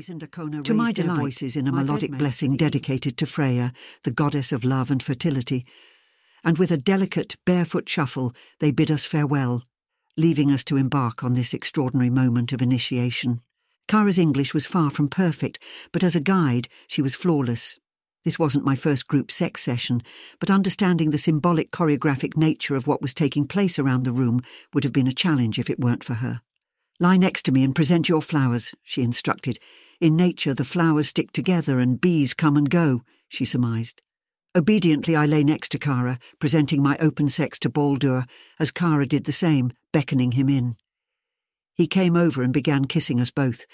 To 0.63 0.73
my 0.73 0.91
delight, 0.91 1.19
voices 1.19 1.55
in 1.55 1.67
a 1.67 1.71
melodic 1.71 2.17
blessing 2.17 2.55
dedicated 2.55 3.17
to 3.17 3.25
Freya, 3.25 3.73
the 4.03 4.11
goddess 4.11 4.51
of 4.51 4.63
love 4.63 4.89
and 4.89 5.03
fertility, 5.03 5.65
and 6.43 6.57
with 6.57 6.71
a 6.71 6.77
delicate, 6.77 7.35
barefoot 7.45 7.87
shuffle 7.87 8.33
they 8.59 8.71
bid 8.71 8.91
us 8.91 9.05
farewell, 9.05 9.63
leaving 10.17 10.51
us 10.51 10.63
to 10.63 10.77
embark 10.77 11.23
on 11.23 11.33
this 11.33 11.53
extraordinary 11.53 12.09
moment 12.09 12.51
of 12.51 12.61
initiation. 12.61 13.41
Kara's 13.87 14.19
English 14.19 14.53
was 14.53 14.65
far 14.65 14.89
from 14.89 15.07
perfect, 15.07 15.59
but 15.91 16.03
as 16.03 16.15
a 16.15 16.21
guide 16.21 16.67
she 16.87 17.01
was 17.01 17.15
flawless. 17.15 17.79
This 18.23 18.39
wasn't 18.39 18.63
my 18.63 18.75
first 18.75 19.07
group 19.07 19.31
sex 19.31 19.61
session, 19.61 20.01
but 20.39 20.49
understanding 20.49 21.09
the 21.09 21.17
symbolic 21.17 21.71
choreographic 21.71 22.37
nature 22.37 22.75
of 22.75 22.87
what 22.87 23.01
was 23.01 23.13
taking 23.13 23.45
place 23.45 23.77
around 23.77 24.03
the 24.03 24.13
room 24.13 24.41
would 24.73 24.85
have 24.85 24.93
been 24.93 25.07
a 25.07 25.13
challenge 25.13 25.59
if 25.59 25.69
it 25.69 25.79
weren't 25.79 26.03
for 26.03 26.15
her. 26.15 26.41
Lie 26.99 27.17
next 27.17 27.43
to 27.43 27.51
me 27.51 27.63
and 27.63 27.75
present 27.75 28.07
your 28.07 28.21
flowers, 28.21 28.73
she 28.81 29.01
instructed. 29.01 29.59
In 29.99 30.15
nature, 30.15 30.53
the 30.53 30.63
flowers 30.63 31.09
stick 31.09 31.33
together 31.33 31.79
and 31.79 31.99
bees 31.99 32.33
come 32.33 32.55
and 32.55 32.69
go, 32.69 33.01
she 33.27 33.43
surmised. 33.43 34.01
Obediently, 34.55 35.15
I 35.15 35.25
lay 35.25 35.43
next 35.43 35.71
to 35.71 35.79
Kara, 35.79 36.19
presenting 36.37 36.83
my 36.83 36.95
open 36.99 37.27
sex 37.27 37.57
to 37.59 37.69
Baldur, 37.69 38.25
as 38.59 38.69
Kara 38.69 39.07
did 39.07 39.23
the 39.23 39.31
same, 39.31 39.73
beckoning 39.91 40.33
him 40.33 40.47
in. 40.47 40.75
He 41.73 41.87
came 41.87 42.15
over 42.15 42.43
and 42.43 42.53
began 42.53 42.85
kissing 42.85 43.19
us 43.19 43.31
both. 43.31 43.65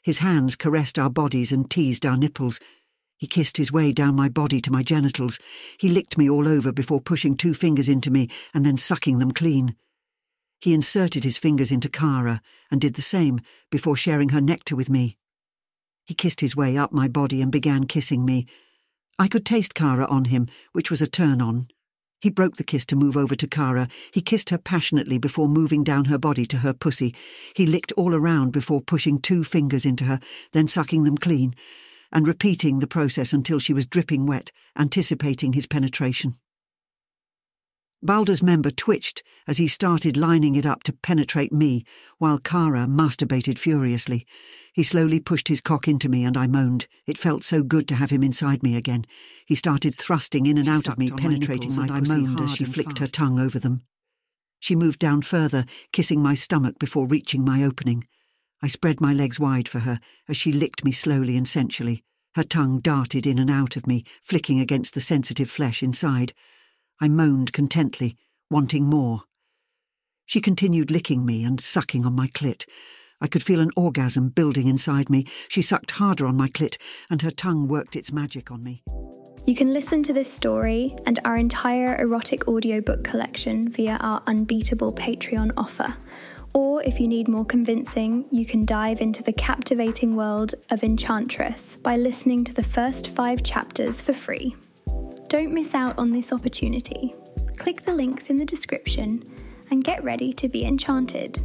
His 0.00 0.18
hands 0.18 0.54
caressed 0.54 0.96
our 0.96 1.10
bodies 1.10 1.50
and 1.50 1.68
teased 1.68 2.06
our 2.06 2.16
nipples. 2.16 2.60
He 3.16 3.26
kissed 3.26 3.56
his 3.56 3.72
way 3.72 3.90
down 3.90 4.14
my 4.14 4.28
body 4.28 4.60
to 4.60 4.70
my 4.70 4.84
genitals. 4.84 5.40
He 5.76 5.88
licked 5.88 6.16
me 6.16 6.30
all 6.30 6.46
over 6.46 6.70
before 6.70 7.00
pushing 7.00 7.36
two 7.36 7.52
fingers 7.52 7.88
into 7.88 8.12
me 8.12 8.28
and 8.54 8.64
then 8.64 8.76
sucking 8.76 9.18
them 9.18 9.32
clean. 9.32 9.74
He 10.60 10.72
inserted 10.72 11.24
his 11.24 11.36
fingers 11.36 11.72
into 11.72 11.88
Kara 11.88 12.40
and 12.70 12.80
did 12.80 12.94
the 12.94 13.02
same 13.02 13.40
before 13.70 13.96
sharing 13.96 14.28
her 14.28 14.40
nectar 14.40 14.76
with 14.76 14.88
me. 14.88 15.18
He 16.04 16.14
kissed 16.14 16.40
his 16.40 16.54
way 16.54 16.76
up 16.76 16.92
my 16.92 17.08
body 17.08 17.42
and 17.42 17.50
began 17.50 17.84
kissing 17.84 18.24
me. 18.24 18.46
I 19.20 19.26
could 19.26 19.44
taste 19.44 19.74
Kara 19.74 20.06
on 20.06 20.26
him, 20.26 20.46
which 20.72 20.90
was 20.90 21.02
a 21.02 21.06
turn 21.08 21.42
on. 21.42 21.68
He 22.20 22.30
broke 22.30 22.56
the 22.56 22.64
kiss 22.64 22.86
to 22.86 22.96
move 22.96 23.16
over 23.16 23.34
to 23.34 23.46
Kara. 23.46 23.88
He 24.12 24.20
kissed 24.20 24.50
her 24.50 24.58
passionately 24.58 25.18
before 25.18 25.48
moving 25.48 25.82
down 25.82 26.06
her 26.06 26.18
body 26.18 26.46
to 26.46 26.58
her 26.58 26.72
pussy. 26.72 27.14
He 27.54 27.66
licked 27.66 27.92
all 27.92 28.14
around 28.14 28.52
before 28.52 28.80
pushing 28.80 29.20
two 29.20 29.42
fingers 29.44 29.84
into 29.84 30.04
her, 30.04 30.20
then 30.52 30.68
sucking 30.68 31.02
them 31.02 31.16
clean, 31.16 31.54
and 32.12 32.26
repeating 32.26 32.78
the 32.78 32.86
process 32.86 33.32
until 33.32 33.58
she 33.58 33.72
was 33.72 33.86
dripping 33.86 34.26
wet, 34.26 34.50
anticipating 34.76 35.52
his 35.52 35.66
penetration. 35.66 36.36
Baldur's 38.00 38.42
member 38.42 38.70
twitched 38.70 39.24
as 39.48 39.58
he 39.58 39.66
started 39.66 40.16
lining 40.16 40.54
it 40.54 40.64
up 40.64 40.84
to 40.84 40.92
penetrate 40.92 41.52
me, 41.52 41.84
while 42.18 42.38
Kara 42.38 42.86
masturbated 42.86 43.58
furiously. 43.58 44.24
He 44.72 44.84
slowly 44.84 45.18
pushed 45.18 45.48
his 45.48 45.60
cock 45.60 45.88
into 45.88 46.08
me, 46.08 46.24
and 46.24 46.36
I 46.36 46.46
moaned. 46.46 46.86
It 47.06 47.18
felt 47.18 47.42
so 47.42 47.62
good 47.62 47.88
to 47.88 47.96
have 47.96 48.10
him 48.10 48.22
inside 48.22 48.62
me 48.62 48.76
again. 48.76 49.04
He 49.46 49.56
started 49.56 49.94
thrusting 49.94 50.46
in 50.46 50.58
and 50.58 50.66
she 50.66 50.72
out 50.72 50.86
of 50.86 50.98
me, 50.98 51.10
penetrating 51.10 51.74
my, 51.74 51.86
my 51.86 51.98
and 51.98 52.08
I 52.08 52.14
moaned 52.14 52.40
as 52.40 52.54
she 52.54 52.64
flicked 52.64 52.98
her 52.98 53.06
tongue 53.06 53.40
over 53.40 53.58
them. 53.58 53.82
She 54.60 54.76
moved 54.76 55.00
down 55.00 55.22
further, 55.22 55.64
kissing 55.92 56.22
my 56.22 56.34
stomach 56.34 56.78
before 56.78 57.06
reaching 57.06 57.44
my 57.44 57.64
opening. 57.64 58.06
I 58.62 58.68
spread 58.68 59.00
my 59.00 59.12
legs 59.12 59.40
wide 59.40 59.68
for 59.68 59.80
her 59.80 59.98
as 60.28 60.36
she 60.36 60.52
licked 60.52 60.84
me 60.84 60.92
slowly 60.92 61.36
and 61.36 61.48
sensually. 61.48 62.04
Her 62.34 62.44
tongue 62.44 62.80
darted 62.80 63.26
in 63.26 63.38
and 63.38 63.50
out 63.50 63.76
of 63.76 63.86
me, 63.86 64.04
flicking 64.22 64.60
against 64.60 64.94
the 64.94 65.00
sensitive 65.00 65.50
flesh 65.50 65.82
inside. 65.82 66.32
I 67.00 67.08
moaned 67.08 67.52
contently, 67.52 68.16
wanting 68.50 68.84
more. 68.84 69.22
She 70.26 70.40
continued 70.40 70.90
licking 70.90 71.24
me 71.24 71.44
and 71.44 71.60
sucking 71.60 72.04
on 72.04 72.14
my 72.14 72.26
clit. 72.26 72.66
I 73.20 73.26
could 73.26 73.42
feel 73.42 73.60
an 73.60 73.70
orgasm 73.76 74.28
building 74.28 74.68
inside 74.68 75.10
me. 75.10 75.26
She 75.48 75.62
sucked 75.62 75.92
harder 75.92 76.26
on 76.26 76.36
my 76.36 76.48
clit, 76.48 76.76
and 77.08 77.22
her 77.22 77.30
tongue 77.30 77.66
worked 77.66 77.96
its 77.96 78.12
magic 78.12 78.50
on 78.50 78.62
me. 78.62 78.82
You 79.46 79.54
can 79.54 79.72
listen 79.72 80.02
to 80.02 80.12
this 80.12 80.30
story 80.30 80.94
and 81.06 81.18
our 81.24 81.36
entire 81.36 81.96
erotic 81.96 82.46
audiobook 82.46 83.02
collection 83.02 83.70
via 83.70 83.96
our 84.00 84.22
unbeatable 84.26 84.92
Patreon 84.92 85.52
offer. 85.56 85.96
Or 86.52 86.82
if 86.82 87.00
you 87.00 87.08
need 87.08 87.28
more 87.28 87.44
convincing, 87.44 88.26
you 88.30 88.44
can 88.44 88.64
dive 88.64 89.00
into 89.00 89.22
the 89.22 89.32
captivating 89.32 90.16
world 90.16 90.54
of 90.70 90.82
Enchantress 90.82 91.76
by 91.76 91.96
listening 91.96 92.44
to 92.44 92.52
the 92.52 92.62
first 92.62 93.08
five 93.08 93.42
chapters 93.42 94.02
for 94.02 94.12
free. 94.12 94.54
Don't 95.28 95.52
miss 95.52 95.74
out 95.74 95.98
on 95.98 96.10
this 96.10 96.32
opportunity. 96.32 97.14
Click 97.58 97.84
the 97.84 97.92
links 97.92 98.30
in 98.30 98.38
the 98.38 98.46
description 98.46 99.22
and 99.70 99.84
get 99.84 100.02
ready 100.02 100.32
to 100.32 100.48
be 100.48 100.64
enchanted. 100.64 101.38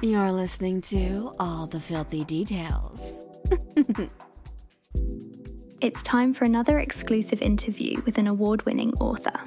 You're 0.00 0.32
listening 0.32 0.80
to 0.82 1.34
All 1.38 1.66
the 1.66 1.78
Filthy 1.78 2.24
Details. 2.24 3.12
it's 5.82 6.02
time 6.02 6.32
for 6.32 6.46
another 6.46 6.78
exclusive 6.78 7.42
interview 7.42 8.00
with 8.06 8.16
an 8.16 8.26
award 8.26 8.64
winning 8.64 8.94
author. 8.94 9.38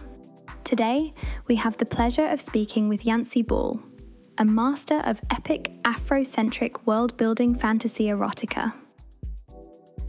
Today, 0.66 1.12
we 1.48 1.56
have 1.56 1.76
the 1.78 1.86
pleasure 1.88 2.28
of 2.28 2.40
speaking 2.40 2.90
with 2.90 3.08
Yancy 3.08 3.42
Ball, 3.42 3.82
a 4.38 4.46
master 4.46 5.02
of 5.06 5.20
epic 5.32 5.72
Afrocentric 5.82 6.76
world 6.86 7.18
building 7.18 7.56
fantasy 7.56 8.06
erotica. 8.06 8.72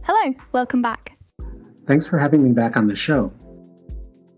Hello, 0.02 0.34
welcome 0.52 0.82
back. 0.82 1.16
Thanks 1.86 2.06
for 2.06 2.18
having 2.18 2.44
me 2.44 2.52
back 2.52 2.76
on 2.76 2.86
the 2.86 2.94
show. 2.94 3.32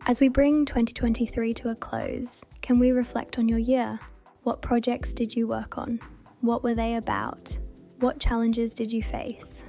As 0.04 0.18
we 0.18 0.28
bring 0.28 0.64
2023 0.64 1.54
to 1.54 1.68
a 1.68 1.76
close, 1.76 2.42
can 2.60 2.80
we 2.80 2.90
reflect 2.90 3.38
on 3.38 3.48
your 3.48 3.60
year? 3.60 4.00
What 4.42 4.60
projects 4.60 5.12
did 5.12 5.36
you 5.36 5.46
work 5.46 5.78
on? 5.78 6.00
What 6.40 6.64
were 6.64 6.74
they 6.74 6.96
about? 6.96 7.56
What 8.00 8.18
challenges 8.18 8.74
did 8.74 8.92
you 8.92 9.00
face? 9.00 9.64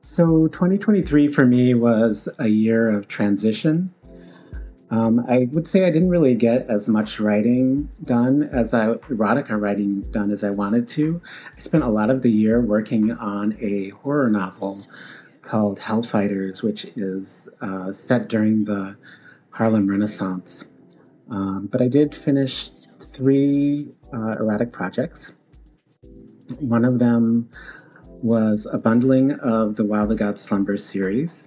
So, 0.00 0.48
2023 0.48 1.28
for 1.28 1.46
me 1.46 1.72
was 1.74 2.28
a 2.40 2.48
year 2.48 2.90
of 2.90 3.06
transition. 3.06 3.94
Um, 4.90 5.24
I 5.28 5.48
would 5.52 5.68
say 5.68 5.86
I 5.86 5.90
didn't 5.90 6.10
really 6.10 6.34
get 6.34 6.68
as 6.68 6.88
much 6.88 7.20
writing 7.20 7.88
done 8.04 8.48
as 8.52 8.74
I 8.74 8.86
erotica 8.86 9.58
writing 9.60 10.00
done 10.10 10.32
as 10.32 10.42
I 10.42 10.50
wanted 10.50 10.88
to. 10.88 11.22
I 11.56 11.60
spent 11.60 11.84
a 11.84 11.88
lot 11.88 12.10
of 12.10 12.22
the 12.22 12.30
year 12.30 12.60
working 12.60 13.12
on 13.12 13.56
a 13.60 13.90
horror 13.90 14.30
novel 14.30 14.80
called 15.42 15.78
Hellfighters, 15.78 16.64
which 16.64 16.86
is 16.96 17.48
uh, 17.60 17.92
set 17.92 18.28
during 18.28 18.64
the 18.64 18.96
Harlem 19.54 19.86
Renaissance. 19.88 20.64
Um, 21.30 21.68
but 21.70 21.80
I 21.80 21.86
did 21.86 22.12
finish 22.12 22.70
three 23.12 23.88
uh, 24.12 24.32
erotic 24.32 24.72
projects. 24.72 25.32
One 26.58 26.84
of 26.84 26.98
them 26.98 27.48
was 28.06 28.66
a 28.70 28.78
bundling 28.78 29.32
of 29.40 29.76
the 29.76 29.84
While 29.84 30.08
the 30.08 30.16
Gods 30.16 30.40
Slumber 30.40 30.76
series. 30.76 31.46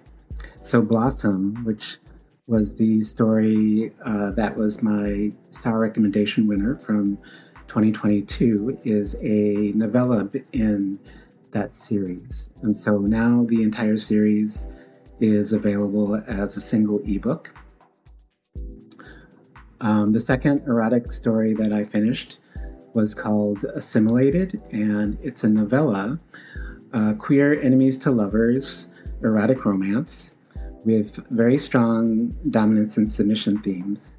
So 0.62 0.82
Blossom, 0.82 1.66
which 1.66 1.98
was 2.48 2.76
the 2.76 3.04
story 3.04 3.92
uh, 4.06 4.32
that 4.32 4.56
was 4.56 4.82
my 4.82 5.34
star 5.52 5.78
recommendation 5.80 6.48
winner 6.48 6.76
from 6.76 7.18
2022, 7.68 8.80
is 8.86 9.16
a 9.22 9.74
novella 9.76 10.30
in 10.54 10.98
that 11.52 11.74
series. 11.74 12.50
And 12.62 12.78
so 12.78 13.00
now 13.00 13.44
the 13.50 13.64
entire 13.64 13.98
series 13.98 14.70
is 15.20 15.52
available 15.52 16.16
as 16.28 16.56
a 16.56 16.62
single 16.62 17.02
ebook. 17.06 17.54
Um, 19.82 20.12
the 20.12 20.20
second 20.20 20.64
erotic 20.66 21.12
story 21.12 21.54
that 21.54 21.72
I 21.72 21.84
finished 21.84 22.40
was 22.94 23.14
called 23.14 23.64
Assimilated, 23.64 24.62
and 24.72 25.18
it's 25.22 25.44
a 25.44 25.50
novella, 25.50 26.20
uh, 26.94 27.14
queer 27.14 27.62
enemies 27.62 27.98
to 28.00 28.12
lovers, 28.12 28.88
erotic 29.22 29.66
romance 29.66 30.36
with 30.84 31.24
very 31.30 31.58
strong 31.58 32.36
dominance 32.50 32.98
and 32.98 33.10
submission 33.10 33.60
themes. 33.60 34.18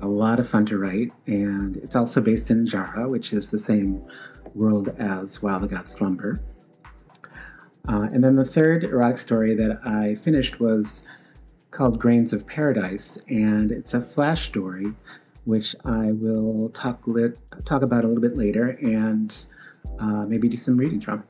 A 0.00 0.08
lot 0.08 0.40
of 0.40 0.48
fun 0.48 0.66
to 0.66 0.78
write, 0.78 1.12
and 1.26 1.76
it's 1.76 1.94
also 1.94 2.20
based 2.20 2.50
in 2.50 2.66
Jara, 2.66 3.08
which 3.08 3.32
is 3.32 3.50
the 3.50 3.58
same 3.58 4.02
world 4.54 4.88
as 4.98 5.42
While 5.42 5.60
the 5.60 5.68
Gods 5.68 5.92
Slumber. 5.92 6.40
Uh, 7.88 8.08
and 8.12 8.24
then 8.24 8.34
the 8.34 8.44
third 8.44 8.82
erotic 8.82 9.18
story 9.18 9.54
that 9.54 9.78
I 9.86 10.16
finished 10.16 10.58
was 10.58 11.04
called 11.76 11.98
Grains 11.98 12.32
of 12.32 12.46
Paradise, 12.46 13.18
and 13.28 13.70
it's 13.70 13.92
a 13.92 14.00
flash 14.00 14.46
story, 14.46 14.94
which 15.44 15.76
I 15.84 16.10
will 16.12 16.70
talk 16.70 17.06
lit, 17.06 17.38
talk 17.66 17.82
about 17.82 18.02
a 18.02 18.08
little 18.08 18.22
bit 18.22 18.38
later, 18.38 18.78
and 18.80 19.46
uh, 19.98 20.24
maybe 20.24 20.48
do 20.48 20.56
some 20.56 20.78
reading 20.78 21.02
from. 21.02 21.22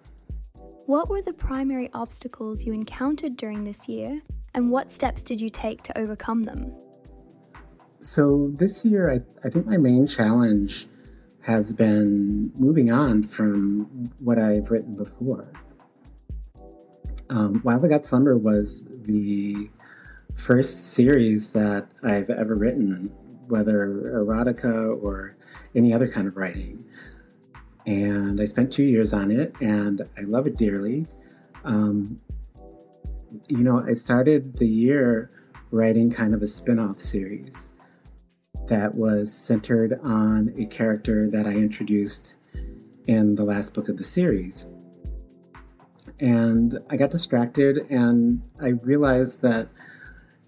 What 0.87 1.09
were 1.11 1.21
the 1.21 1.33
primary 1.33 1.91
obstacles 1.95 2.65
you 2.65 2.73
encountered 2.73 3.37
during 3.37 3.65
this 3.65 3.89
year, 3.89 4.23
and 4.55 4.71
what 4.71 4.93
steps 4.93 5.25
did 5.25 5.41
you 5.41 5.49
take 5.49 5.83
to 5.83 5.99
overcome 5.99 6.45
them? 6.45 6.73
So, 7.99 8.53
this 8.55 8.85
year, 8.85 9.11
I, 9.11 9.21
I 9.45 9.51
think 9.51 9.67
my 9.67 9.79
main 9.79 10.07
challenge 10.07 10.87
has 11.41 11.75
been 11.75 12.53
moving 12.55 12.93
on 12.93 13.25
from 13.25 14.13
what 14.21 14.39
I've 14.39 14.71
written 14.71 14.95
before. 14.95 15.51
Um, 17.31 17.57
While 17.65 17.81
the 17.81 17.89
Gods 17.89 18.11
Slumber 18.11 18.39
was 18.39 18.85
the 19.03 19.69
first 20.37 20.92
series 20.92 21.53
that 21.53 21.88
I've 22.03 22.31
ever 22.31 22.55
written, 22.55 23.12
whether 23.49 23.87
erotica 24.14 25.03
or 25.03 25.37
any 25.75 25.92
other 25.92 26.09
kind 26.09 26.29
of 26.29 26.37
writing. 26.37 26.85
And 27.87 28.40
I 28.40 28.44
spent 28.44 28.72
two 28.72 28.85
years 28.85 29.12
on 29.12 29.31
it, 29.31 29.55
and 29.61 30.03
I 30.18 30.22
love 30.22 30.46
it 30.46 30.57
dearly. 30.57 31.07
Um, 31.64 32.20
you 33.49 33.59
know, 33.59 33.85
I 33.87 33.94
started 33.94 34.55
the 34.55 34.68
year 34.68 35.31
writing 35.70 36.11
kind 36.11 36.35
of 36.35 36.42
a 36.42 36.49
spin 36.49 36.79
off 36.79 37.01
series 37.01 37.70
that 38.68 38.94
was 38.94 39.33
centered 39.33 39.99
on 40.03 40.53
a 40.59 40.66
character 40.66 41.29
that 41.29 41.46
I 41.46 41.53
introduced 41.53 42.37
in 43.07 43.35
the 43.35 43.44
last 43.44 43.75
book 43.75 43.88
of 43.88 43.96
the 43.96 44.05
series. 44.05 44.66
And 46.18 46.79
I 46.90 46.96
got 46.96 47.11
distracted 47.11 47.87
and 47.90 48.42
I 48.61 48.68
realized 48.68 49.42
that 49.42 49.68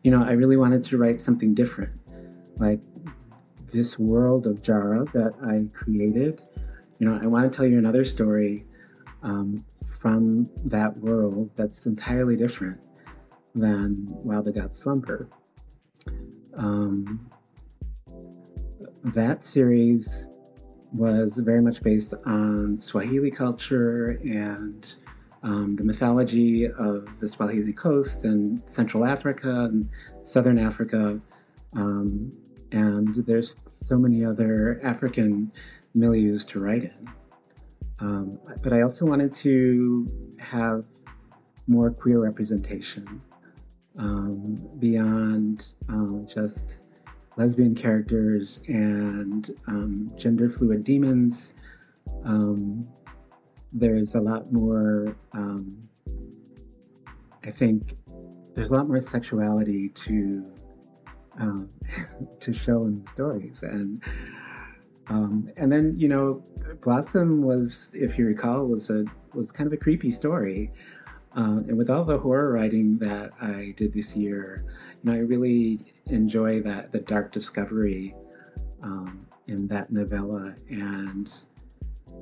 you 0.09 0.16
know, 0.16 0.25
I 0.25 0.33
really 0.33 0.57
wanted 0.57 0.83
to 0.85 0.97
write 0.97 1.21
something 1.21 1.53
different. 1.53 1.92
Like 2.57 2.81
this 3.71 3.99
world 3.99 4.47
of 4.47 4.62
Jara 4.62 5.05
that 5.12 5.35
I 5.44 5.68
created, 5.79 6.40
you 6.99 7.07
know, 7.07 7.21
I 7.23 7.27
want 7.27 7.44
to 7.44 7.55
tell 7.55 7.66
you 7.66 7.77
another 7.77 8.07
story 8.07 8.64
um, 9.23 9.62
from 9.85 10.49
that 10.64 10.97
world 10.97 11.51
that's 11.57 11.85
entirely 11.85 12.37
different 12.37 12.81
than 13.55 14.07
While 14.09 14.42
the 14.42 14.51
Gods 14.51 14.79
Slumber. 14.79 15.29
Um, 16.57 17.31
that 19.05 19.44
series 19.44 20.27
was 20.90 21.37
very 21.44 21.61
much 21.61 21.83
based 21.83 22.14
on 22.25 22.79
Swahili 22.79 23.31
culture 23.31 24.18
and 24.25 24.90
um, 25.42 25.77
the 25.77 25.85
mythology 25.85 26.66
of 26.66 27.18
the 27.20 27.29
Swahili 27.29 27.72
coast 27.72 28.24
and 28.24 28.66
Central 28.68 29.05
Africa 29.05 29.64
and 29.64 29.88
Southern 30.22 30.59
Africa. 30.59 31.20
Um, 31.74 32.33
and 32.72 33.14
there's 33.14 33.59
so 33.64 33.96
many 33.98 34.24
other 34.24 34.81
African 34.83 35.53
milieus 35.96 36.46
to 36.48 36.61
write 36.61 36.85
in. 36.85 37.09
Um, 38.01 38.38
but 38.62 38.72
I 38.72 38.83
also 38.83 39.05
wanted 39.07 39.33
to 39.35 40.35
have 40.38 40.85
more 41.66 41.90
queer 41.90 42.20
representation 42.20 43.20
um, 43.98 44.57
beyond 44.79 45.72
um, 45.88 46.27
just 46.27 46.81
lesbian 47.37 47.74
characters 47.74 48.61
and 48.68 49.55
um, 49.66 50.12
gender 50.16 50.51
fluid 50.51 50.85
demons. 50.85 51.55
Um, 52.24 52.88
there's 53.72 54.14
a 54.14 54.20
lot 54.20 54.52
more, 54.52 55.16
um, 55.33 55.88
I 57.44 57.50
think, 57.50 57.96
there's 58.54 58.70
a 58.70 58.74
lot 58.74 58.88
more 58.88 59.00
sexuality 59.00 59.90
to 59.90 60.44
um, 61.38 61.70
to 62.40 62.52
show 62.52 62.85
in 62.85 63.02
the 63.02 63.09
stories, 63.09 63.62
and 63.62 64.02
um, 65.09 65.48
and 65.57 65.70
then 65.70 65.94
you 65.96 66.09
know, 66.09 66.42
Blossom 66.81 67.42
was, 67.42 67.94
if 67.94 68.18
you 68.18 68.26
recall, 68.26 68.66
was 68.66 68.90
a 68.90 69.04
was 69.35 69.52
kind 69.52 69.66
of 69.66 69.72
a 69.72 69.76
creepy 69.76 70.11
story. 70.11 70.72
Uh, 71.37 71.61
and 71.68 71.76
with 71.76 71.90
all 71.90 72.04
the 72.04 72.18
horror 72.18 72.52
writing 72.52 72.96
that 72.96 73.31
I 73.40 73.74
did 73.76 73.92
this 73.92 74.16
year, 74.16 74.64
you 75.04 75.11
know, 75.11 75.16
I 75.16 75.20
really 75.20 75.78
enjoy 76.07 76.62
that 76.62 76.90
the 76.90 77.00
dark 77.00 77.31
discovery 77.31 78.14
um, 78.83 79.26
in 79.46 79.68
that 79.68 79.92
novella, 79.92 80.54
and 80.68 81.33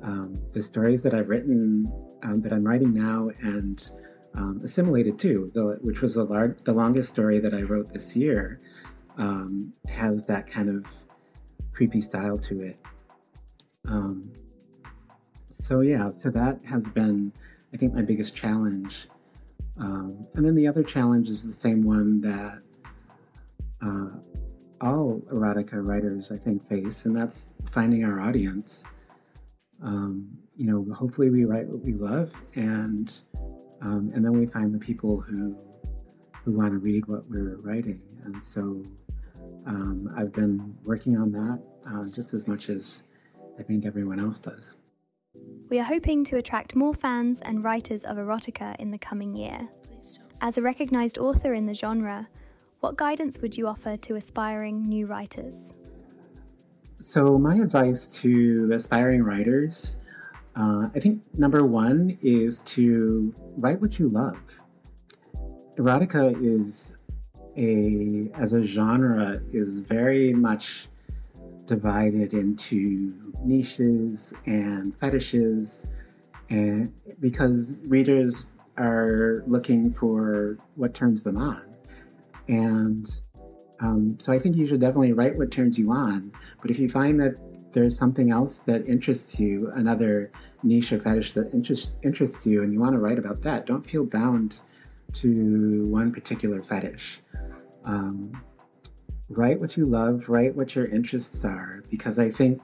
um, 0.03 0.41
the 0.53 0.63
stories 0.63 1.03
that 1.03 1.15
I've 1.15 1.29
written, 1.29 1.91
um, 2.23 2.41
that 2.43 2.53
I'm 2.53 2.65
writing 2.65 2.95
now, 2.95 3.31
and 3.43 3.91
um, 4.35 4.61
assimilated 4.63 5.19
too, 5.19 5.51
which 5.83 6.03
was 6.03 6.15
the, 6.15 6.25
lar- 6.25 6.57
the 6.65 6.73
longest 6.73 7.11
story 7.11 7.39
that 7.41 7.55
I 7.55 7.63
wrote 7.63 7.93
this 7.93 8.15
year, 8.17 8.61
um, 9.17 9.73
has 9.89 10.27
that 10.27 10.47
kind 10.47 10.69
of 10.69 10.87
creepy 11.73 12.01
style 12.01 12.39
to 12.39 12.63
it. 12.63 12.79
Um, 13.89 14.33
so 15.49 15.81
yeah, 15.81 16.11
so 16.11 16.31
that 16.31 16.61
has 16.69 16.89
been, 16.91 17.33
I 17.73 17.77
think, 17.77 17.95
my 17.95 18.03
biggest 18.03 18.35
challenge. 18.35 19.09
Um, 19.79 20.27
and 20.35 20.45
then 20.45 20.55
the 20.55 20.67
other 20.67 20.83
challenge 20.83 21.29
is 21.29 21.43
the 21.43 21.53
same 21.53 21.83
one 21.83 22.21
that 22.23 22.63
uh, 23.83 24.09
all 24.81 25.21
erotica 25.33 25.87
writers, 25.87 26.31
I 26.31 26.37
think, 26.37 26.67
face, 26.69 27.07
and 27.07 27.17
that's 27.17 27.55
finding 27.71 28.05
our 28.05 28.21
audience 28.21 28.85
um, 29.83 30.29
you 30.57 30.67
know, 30.67 30.87
hopefully 30.95 31.31
we 31.31 31.45
write 31.45 31.67
what 31.67 31.83
we 31.83 31.93
love, 31.93 32.33
and 32.55 33.21
um, 33.83 34.11
and 34.15 34.25
then 34.25 34.33
we 34.33 34.47
find 34.47 34.75
the 34.75 34.79
people 34.79 35.21
who 35.21 35.57
who 36.45 36.53
want 36.53 36.73
to 36.73 36.79
read 36.79 37.07
what 37.07 37.29
we're 37.29 37.57
writing. 37.57 38.01
And 38.25 38.43
so 38.43 38.85
um, 39.67 40.13
I've 40.17 40.33
been 40.33 40.77
working 40.85 41.17
on 41.17 41.33
that 41.33 41.61
uh, 41.91 42.05
just 42.05 42.35
as 42.35 42.47
much 42.47 42.69
as 42.69 43.03
I 43.59 43.63
think 43.63 43.85
everyone 43.85 44.21
else 44.21 44.39
does. 44.39 44.77
We 45.69 45.79
are 45.81 45.85
hoping 45.85 46.25
to 46.25 46.37
attract 46.37 46.77
more 46.77 46.95
fans 46.95 47.41
and 47.43 47.65
writers 47.65 48.05
of 48.05 48.17
erotica 48.17 48.77
in 48.77 48.91
the 48.91 48.99
coming 48.99 49.35
year. 49.35 49.69
As 50.41 50.57
a 50.57 50.63
recognised 50.63 51.19
author 51.19 51.55
in 51.55 51.67
the 51.67 51.75
genre, 51.75 52.29
what 52.81 52.97
guidance 52.97 53.41
would 53.41 53.57
you 53.57 53.67
offer 53.67 53.97
to 53.97 54.15
aspiring 54.15 54.87
new 54.87 55.07
writers? 55.07 55.73
So, 56.99 57.39
my 57.39 57.57
advice 57.57 58.09
to 58.23 58.71
aspiring 58.73 59.23
writers, 59.23 59.99
uh, 60.57 60.89
I 60.95 60.99
think 60.99 61.23
number 61.37 61.67
one 61.67 62.17
is 62.23 62.63
to 62.63 63.35
write 63.59 63.83
what 63.83 63.99
you 63.99 64.09
love. 64.09 64.41
Erotica 65.77 66.35
is 66.43 66.97
a, 67.57 68.31
as 68.35 68.55
a 68.55 68.63
genre, 68.63 69.39
is 69.53 69.81
very 69.81 70.33
much 70.33 70.89
divided 71.67 72.33
into 72.33 73.15
niches 73.45 74.33
and 74.47 74.95
fetishes. 74.97 75.87
and 76.49 76.93
because 77.21 77.81
readers 77.87 78.55
are 78.79 79.43
looking 79.47 79.93
for 79.93 80.59
what 80.77 80.95
turns 80.95 81.23
them 81.23 81.37
on. 81.37 81.63
And 82.49 83.21
um, 83.81 84.17
so 84.19 84.33
I 84.33 84.39
think 84.39 84.57
you 84.57 84.67
should 84.67 84.81
definitely 84.81 85.13
write 85.13 85.37
what 85.37 85.51
turns 85.51 85.79
you 85.79 85.93
on. 85.93 86.33
But 86.63 86.71
if 86.71 86.79
you 86.79 86.89
find 86.89 87.21
that 87.21 87.37
there's 87.73 87.97
something 87.97 88.31
else 88.31 88.61
that 88.61 88.89
interests 88.89 89.39
you, 89.39 89.71
another 89.75 90.31
niche 90.63 90.93
or 90.93 90.99
fetish 90.99 91.33
that 91.33 91.53
interest, 91.53 91.95
interests 92.03 92.47
you, 92.47 92.63
and 92.63 92.73
you 92.73 92.81
want 92.81 92.93
to 92.93 92.99
write 92.99 93.19
about 93.19 93.43
that, 93.43 93.67
don't 93.67 93.85
feel 93.85 94.05
bound 94.05 94.61
to 95.15 95.87
one 95.91 96.13
particular 96.13 96.63
fetish. 96.63 97.21
Um, 97.85 98.33
write 99.29 99.61
what 99.61 99.77
you 99.77 99.87
love, 99.87 100.29
write 100.29 100.55
what 100.55 100.75
your 100.75 100.87
interests 100.87 101.45
are, 101.45 101.85
because 101.91 102.19
I 102.19 102.31
think 102.31 102.61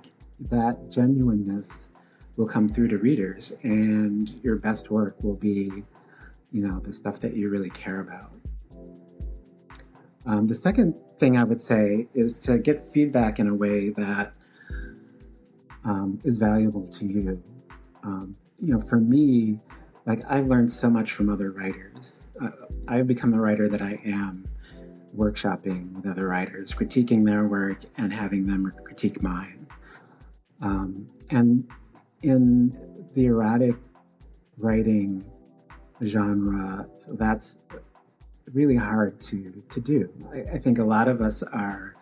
that 0.51 0.91
genuineness 0.91 1.91
will 2.37 2.47
come 2.47 2.69
through 2.69 2.89
to 2.89 2.99
readers, 2.99 3.53
and 3.63 4.31
your 4.43 4.57
best 4.57 4.91
work 4.91 5.17
will 5.23 5.37
be, 5.37 5.85
you 6.51 6.67
know, 6.67 6.81
the 6.81 6.93
stuff 6.93 7.21
that 7.21 7.37
you 7.37 7.51
really 7.51 7.71
care 7.71 8.01
about. 8.01 8.33
Um, 10.27 10.47
the 10.47 10.55
second 10.55 10.95
thing 11.19 11.37
I 11.37 11.45
would 11.45 11.61
say 11.61 12.07
is 12.15 12.39
to 12.41 12.59
get 12.59 12.81
feedback 12.81 13.39
in 13.39 13.49
a 13.49 13.55
way 13.55 13.91
that 13.91 14.33
um, 15.85 16.21
is 16.25 16.39
valuable 16.39 16.87
to 16.87 17.05
you. 17.05 17.43
Um, 18.05 18.37
you 18.59 18.73
know, 18.75 18.81
for 18.81 18.97
me, 18.97 19.59
like 20.07 20.21
I've 20.29 20.47
learned 20.47 20.71
so 20.71 20.89
much 20.91 21.13
from 21.13 21.29
other 21.29 21.51
writers. 21.51 22.29
Uh, 22.41 22.51
I've 22.89 23.07
become 23.07 23.31
the 23.31 23.41
writer 23.41 23.69
that 23.69 23.83
I 23.83 24.01
am, 24.05 24.49
workshopping 25.17 25.93
with 25.93 26.07
other 26.07 26.29
writers, 26.29 26.73
critiquing 26.73 27.25
their 27.25 27.47
work, 27.47 27.81
and 27.99 28.13
having 28.13 28.47
them 28.47 28.73
critique 28.85 29.23
mine. 29.23 29.67
Um, 30.61 31.09
and 31.31 31.69
in 32.23 32.79
the 33.15 33.27
erotic 33.27 33.75
writing 34.59 35.25
genre, 36.05 36.87
that's 37.09 37.59
really 38.53 38.77
hard 38.77 39.21
to, 39.21 39.63
to 39.71 39.81
do. 39.81 40.09
I, 40.33 40.57
I 40.57 40.59
think 40.59 40.79
a 40.79 40.85
lot 40.85 41.09
of 41.09 41.21
us 41.21 41.43
are 41.43 41.97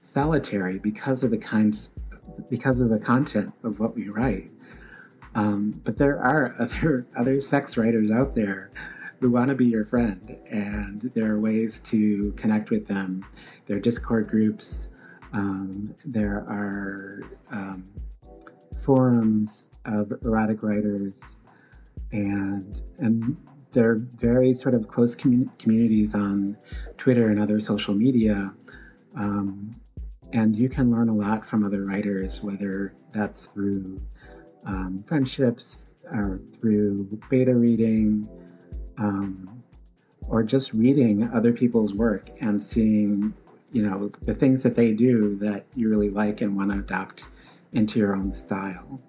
solitary 0.00 0.78
because 0.78 1.24
of 1.24 1.30
the 1.30 1.38
kinds 1.38 1.90
because 2.50 2.80
of 2.80 2.88
the 2.88 2.98
content 2.98 3.54
of 3.64 3.80
what 3.80 3.94
we 3.94 4.08
write. 4.08 4.50
Um, 5.34 5.80
but 5.84 5.96
there 5.96 6.18
are 6.18 6.54
other 6.60 7.06
other 7.16 7.40
sex 7.40 7.76
writers 7.76 8.10
out 8.10 8.34
there 8.34 8.70
who 9.20 9.30
want 9.30 9.48
to 9.48 9.54
be 9.54 9.66
your 9.66 9.84
friend, 9.84 10.36
and 10.50 11.00
there 11.14 11.32
are 11.32 11.40
ways 11.40 11.78
to 11.78 12.32
connect 12.36 12.70
with 12.70 12.86
them. 12.86 13.24
There 13.66 13.76
are 13.76 13.80
Discord 13.80 14.28
groups. 14.28 14.88
Um, 15.32 15.94
there 16.04 16.44
are 16.48 17.22
um, 17.50 17.88
forums 18.84 19.70
of 19.84 20.12
erotic 20.22 20.62
writers, 20.62 21.38
and 22.12 22.80
and 22.98 23.36
they're 23.74 23.96
very 23.96 24.54
sort 24.54 24.74
of 24.74 24.88
close 24.88 25.14
commun- 25.14 25.50
communities 25.58 26.14
on 26.14 26.56
Twitter 26.96 27.28
and 27.28 27.38
other 27.38 27.60
social 27.60 27.94
media. 27.94 28.52
Um, 29.16 29.74
and 30.32 30.56
you 30.56 30.68
can 30.68 30.90
learn 30.90 31.08
a 31.08 31.14
lot 31.14 31.44
from 31.44 31.64
other 31.64 31.84
writers, 31.84 32.42
whether 32.42 32.94
that's 33.12 33.46
through 33.46 34.00
um, 34.64 35.04
friendships 35.06 35.88
or 36.12 36.40
through 36.58 37.20
beta 37.28 37.54
reading 37.54 38.28
um, 38.98 39.62
or 40.28 40.42
just 40.42 40.72
reading 40.72 41.28
other 41.32 41.52
people's 41.52 41.94
work 41.94 42.30
and 42.40 42.62
seeing, 42.62 43.34
you 43.72 43.82
know, 43.82 44.10
the 44.22 44.34
things 44.34 44.62
that 44.62 44.74
they 44.74 44.92
do 44.92 45.36
that 45.36 45.66
you 45.74 45.88
really 45.88 46.10
like 46.10 46.40
and 46.40 46.56
want 46.56 46.70
to 46.70 46.78
adopt 46.78 47.24
into 47.72 47.98
your 47.98 48.16
own 48.16 48.32
style. 48.32 49.00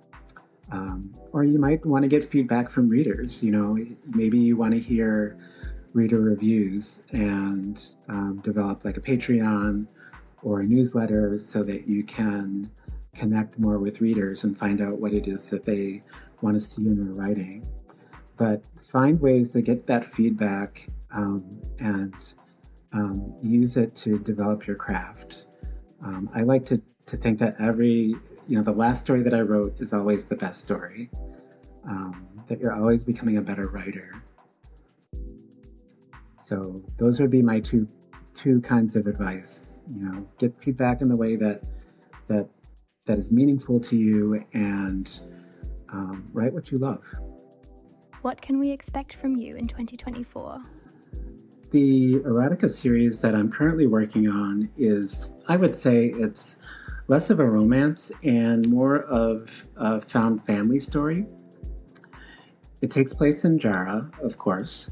Um, 0.72 1.16
or 1.32 1.44
you 1.44 1.60
might 1.60 1.86
want 1.86 2.04
to 2.04 2.10
get 2.10 2.24
feedback 2.24 2.70
from 2.70 2.90
readers. 2.90 3.44
You 3.44 3.52
know, 3.52 3.78
maybe 4.14 4.38
you 4.40 4.58
want 4.58 4.74
to 4.74 4.80
hear 4.80 5.38
reader 5.94 6.20
reviews 6.20 7.04
and 7.12 7.94
um, 8.10 8.42
develop 8.44 8.84
like 8.84 8.98
a 8.98 9.02
Patreon 9.02 9.88
or 10.44 10.62
a 10.62 10.66
newsletter 10.66 11.40
so 11.40 11.64
that 11.64 11.88
you 11.88 12.04
can 12.04 12.70
connect 13.14 13.58
more 13.58 13.80
with 13.80 14.02
readers 14.02 14.44
and 14.44 14.58
find 14.58 14.82
out 14.82 15.00
what 15.00 15.14
it 15.14 15.28
is 15.28 15.50
that 15.50 15.66
they 15.66 16.04
want 16.42 16.56
to 16.56 16.62
see 16.62 16.86
in 16.86 16.98
your 16.98 17.14
writing. 17.14 17.66
But 18.38 18.62
find 18.82 19.20
ways 19.20 19.54
to 19.54 19.62
get 19.62 19.88
that 19.88 20.06
feedback 20.06 20.88
um, 21.16 21.62
and 21.80 22.34
um, 22.92 23.34
use 23.42 23.78
it 23.78 23.96
to 23.98 24.20
develop 24.20 24.68
your 24.68 24.76
craft. 24.76 25.46
Um, 26.04 26.30
I 26.36 26.42
like 26.42 26.66
to, 26.66 26.82
to 27.06 27.18
think 27.18 27.40
that 27.40 27.56
every, 27.60 28.16
you 28.48 28.58
know, 28.58 28.64
the 28.64 28.72
last 28.72 29.00
story 29.02 29.22
that 29.24 29.34
I 29.34 29.42
wrote 29.42 29.80
is 29.80 29.94
always 29.94 30.26
the 30.26 30.36
best 30.36 30.62
story, 30.62 31.10
um, 31.88 32.28
that 32.48 32.60
you're 32.60 32.74
always 32.74 33.04
becoming 33.04 33.38
a 33.38 33.42
better 33.42 33.68
writer. 33.68 34.14
So 36.38 36.84
those 36.98 37.20
would 37.20 37.32
be 37.32 37.42
my 37.42 37.60
two 37.60 37.88
two 38.36 38.60
kinds 38.62 38.96
of 38.96 39.08
advice 39.08 39.78
you 39.92 40.04
know 40.04 40.28
get 40.38 40.54
feedback 40.62 41.02
in 41.02 41.08
the 41.08 41.16
way 41.16 41.36
that 41.36 41.62
that 42.28 42.48
that 43.06 43.18
is 43.18 43.32
meaningful 43.32 43.80
to 43.80 43.96
you 43.96 44.44
and 44.54 45.22
um, 45.92 46.28
write 46.34 46.54
what 46.54 46.70
you 46.70 46.78
love 46.78 47.04
what 48.22 48.42
can 48.42 48.60
we 48.60 48.70
expect 48.72 49.14
from 49.14 49.36
you 49.36 49.56
in 49.56 49.68
2024 49.68 50.62
the 51.72 52.16
erotica 52.26 52.70
series 52.70 53.22
that 53.22 53.34
i'm 53.34 53.50
currently 53.50 53.88
working 53.88 54.28
on 54.28 54.70
is 54.78 55.30
i 55.48 55.56
would 55.56 55.76
say 55.76 56.08
it's 56.08 56.58
less 57.08 57.30
of 57.30 57.40
a 57.40 57.46
romance 57.46 58.12
and 58.24 58.68
more 58.68 59.04
of 59.04 59.66
a 59.78 60.02
found 60.02 60.44
family 60.46 60.80
story 60.80 61.26
it 62.82 62.92
takes 62.92 63.14
place 63.14 63.46
in 63.46 63.58
jara 63.58 64.10
of 64.22 64.38
course 64.38 64.90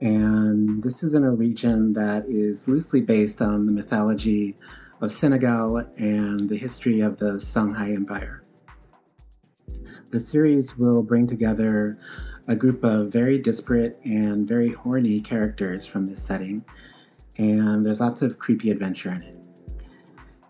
and 0.00 0.82
this 0.82 1.02
is 1.02 1.14
in 1.14 1.24
a 1.24 1.30
region 1.30 1.92
that 1.92 2.24
is 2.26 2.66
loosely 2.66 3.00
based 3.00 3.42
on 3.42 3.66
the 3.66 3.72
mythology 3.72 4.56
of 5.00 5.12
Senegal 5.12 5.78
and 5.96 6.48
the 6.48 6.56
history 6.56 7.00
of 7.00 7.18
the 7.18 7.32
Songhai 7.32 7.94
Empire. 7.94 8.42
The 10.10 10.20
series 10.20 10.76
will 10.76 11.02
bring 11.02 11.26
together 11.26 11.98
a 12.48 12.56
group 12.56 12.82
of 12.82 13.12
very 13.12 13.38
disparate 13.38 13.98
and 14.04 14.46
very 14.48 14.72
horny 14.72 15.20
characters 15.20 15.86
from 15.86 16.06
this 16.06 16.22
setting, 16.22 16.64
and 17.38 17.84
there's 17.84 18.00
lots 18.00 18.22
of 18.22 18.38
creepy 18.38 18.70
adventure 18.70 19.12
in 19.12 19.22
it. 19.22 19.39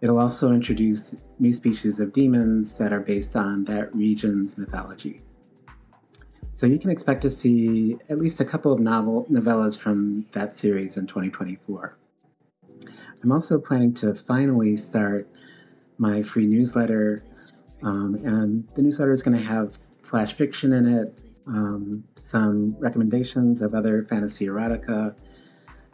It'll 0.03 0.19
also 0.19 0.53
introduce 0.53 1.15
new 1.39 1.53
species 1.53 2.01
of 2.01 2.13
demons 2.13 2.79
that 2.79 2.93
are 2.93 3.01
based 3.01 3.37
on 3.37 3.65
that 3.65 3.95
region's 3.95 4.57
mythology. 4.57 5.21
So 6.55 6.67
you 6.67 6.79
can 6.79 6.91
expect 6.91 7.23
to 7.23 7.31
see 7.31 7.97
at 8.09 8.19
least 8.19 8.41
a 8.41 8.45
couple 8.45 8.73
of 8.73 8.81
novel 8.81 9.27
novellas 9.31 9.79
from 9.79 10.27
that 10.33 10.55
series 10.55 10.97
in 10.97 11.07
2024. 11.07 11.97
I'm 13.23 13.33
also 13.33 13.59
planning 13.59 13.93
to 13.95 14.15
finally 14.15 14.77
start 14.77 15.29
my 15.99 16.23
free 16.23 16.47
newsletter, 16.47 17.23
um, 17.83 18.15
and 18.25 18.67
the 18.75 18.83
newsletter 18.83 19.13
is 19.13 19.23
going 19.23 19.37
to 19.37 19.45
have 19.45 19.77
flash 20.03 20.33
fiction 20.33 20.73
in 20.73 20.87
it, 20.87 21.19
um, 21.47 22.05
some 22.17 22.75
recommendations 22.79 23.61
of 23.61 23.75
other 23.75 24.03
fantasy 24.03 24.47
erotica 24.47 25.15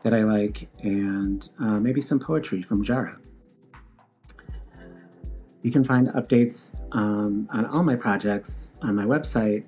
that 0.04 0.14
I 0.14 0.22
like, 0.22 0.68
and 0.82 1.48
uh, 1.58 1.80
maybe 1.80 2.00
some 2.00 2.20
poetry 2.20 2.62
from 2.62 2.84
Jara. 2.84 3.18
You 5.66 5.72
can 5.72 5.82
find 5.82 6.06
updates 6.10 6.80
um, 6.92 7.48
on 7.50 7.66
all 7.66 7.82
my 7.82 7.96
projects 7.96 8.76
on 8.82 8.94
my 8.94 9.04
website 9.04 9.66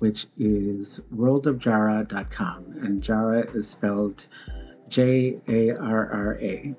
which 0.00 0.26
is 0.38 1.00
worldofjara.com. 1.14 2.64
And 2.80 3.02
Jara 3.02 3.40
is 3.54 3.68
spelled 3.70 4.26
J 4.88 5.40
A 5.48 5.70
R 5.76 6.10
R 6.12 6.38
A. 6.40 6.74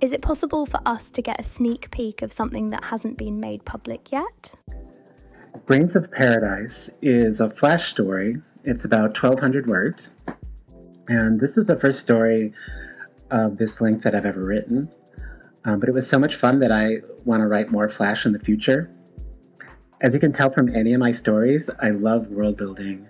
Is 0.00 0.12
it 0.12 0.22
possible 0.22 0.64
for 0.64 0.80
us 0.86 1.10
to 1.10 1.20
get 1.20 1.38
a 1.38 1.42
sneak 1.42 1.90
peek 1.90 2.22
of 2.22 2.32
something 2.32 2.70
that 2.70 2.84
hasn't 2.84 3.18
been 3.18 3.40
made 3.40 3.64
public 3.64 4.10
yet? 4.12 4.54
Grains 5.66 5.96
of 5.96 6.10
Paradise 6.10 6.88
is 7.02 7.40
a 7.40 7.50
flash 7.50 7.88
story. 7.88 8.36
It's 8.64 8.84
about 8.86 9.22
1,200 9.22 9.66
words. 9.66 10.10
And 11.08 11.38
this 11.38 11.58
is 11.58 11.66
the 11.66 11.76
first 11.76 12.00
story 12.00 12.54
of 13.30 13.58
this 13.58 13.82
length 13.82 14.04
that 14.04 14.14
I've 14.14 14.24
ever 14.24 14.42
written. 14.42 14.90
Um, 15.64 15.78
but 15.78 15.88
it 15.88 15.92
was 15.92 16.08
so 16.08 16.18
much 16.18 16.36
fun 16.36 16.60
that 16.60 16.72
I 16.72 16.98
want 17.24 17.42
to 17.42 17.46
write 17.46 17.70
more 17.70 17.88
flash 17.88 18.24
in 18.24 18.32
the 18.32 18.38
future. 18.38 18.90
As 20.00 20.14
you 20.14 20.20
can 20.20 20.32
tell 20.32 20.50
from 20.50 20.74
any 20.74 20.94
of 20.94 21.00
my 21.00 21.12
stories, 21.12 21.68
I 21.80 21.90
love 21.90 22.28
world 22.28 22.56
building. 22.56 23.06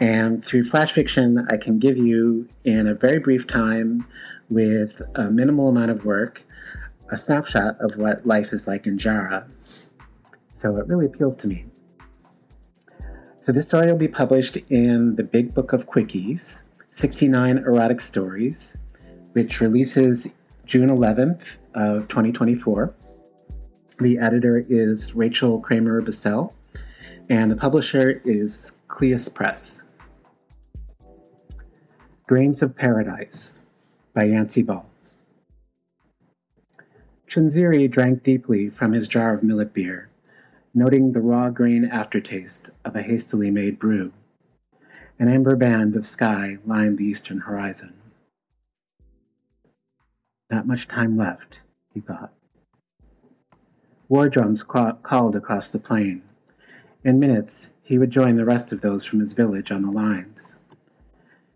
And 0.00 0.42
through 0.42 0.64
flash 0.64 0.92
fiction, 0.92 1.46
I 1.50 1.58
can 1.58 1.78
give 1.78 1.98
you, 1.98 2.48
in 2.64 2.86
a 2.86 2.94
very 2.94 3.18
brief 3.18 3.46
time, 3.46 4.06
with 4.48 5.00
a 5.14 5.30
minimal 5.30 5.68
amount 5.68 5.90
of 5.90 6.04
work, 6.04 6.42
a 7.10 7.18
snapshot 7.18 7.76
of 7.80 7.96
what 7.96 8.26
life 8.26 8.52
is 8.52 8.66
like 8.66 8.86
in 8.86 8.96
Jara. 8.96 9.46
So 10.54 10.76
it 10.76 10.86
really 10.86 11.06
appeals 11.06 11.36
to 11.36 11.48
me. 11.48 11.66
So 13.38 13.52
this 13.52 13.66
story 13.66 13.86
will 13.86 13.98
be 13.98 14.08
published 14.08 14.56
in 14.70 15.16
the 15.16 15.24
Big 15.24 15.52
Book 15.52 15.72
of 15.72 15.86
Quickies, 15.86 16.62
69 16.92 17.58
Erotic 17.58 18.00
Stories, 18.00 18.76
which 19.32 19.60
releases 19.60 20.28
June 20.64 20.88
11th 20.88 21.56
of 21.74 22.06
2024. 22.08 22.94
The 23.98 24.18
editor 24.18 24.64
is 24.68 25.14
Rachel 25.14 25.60
Kramer 25.60 26.00
Bussel, 26.00 26.52
and 27.28 27.50
the 27.50 27.56
publisher 27.56 28.22
is 28.24 28.78
Cleis 28.88 29.28
Press. 29.32 29.82
Grains 32.28 32.62
of 32.62 32.76
Paradise 32.76 33.60
by 34.14 34.24
Yancy 34.24 34.62
Ball. 34.62 34.86
Chunziri 37.28 37.90
drank 37.90 38.22
deeply 38.22 38.68
from 38.68 38.92
his 38.92 39.08
jar 39.08 39.34
of 39.34 39.42
millet 39.42 39.74
beer, 39.74 40.08
noting 40.74 41.12
the 41.12 41.20
raw 41.20 41.50
grain 41.50 41.84
aftertaste 41.84 42.70
of 42.84 42.94
a 42.94 43.02
hastily 43.02 43.50
made 43.50 43.78
brew. 43.80 44.12
An 45.18 45.28
amber 45.28 45.56
band 45.56 45.96
of 45.96 46.06
sky 46.06 46.58
lined 46.64 46.98
the 46.98 47.04
eastern 47.04 47.38
horizon. 47.38 47.94
Not 50.52 50.66
much 50.66 50.86
time 50.86 51.16
left, 51.16 51.62
he 51.94 52.00
thought. 52.00 52.30
War 54.10 54.28
drums 54.28 54.62
called 54.62 55.34
across 55.34 55.68
the 55.68 55.78
plain. 55.78 56.20
In 57.02 57.18
minutes, 57.18 57.72
he 57.82 57.96
would 57.96 58.10
join 58.10 58.36
the 58.36 58.44
rest 58.44 58.70
of 58.70 58.82
those 58.82 59.02
from 59.02 59.20
his 59.20 59.32
village 59.32 59.72
on 59.72 59.80
the 59.80 59.90
lines. 59.90 60.60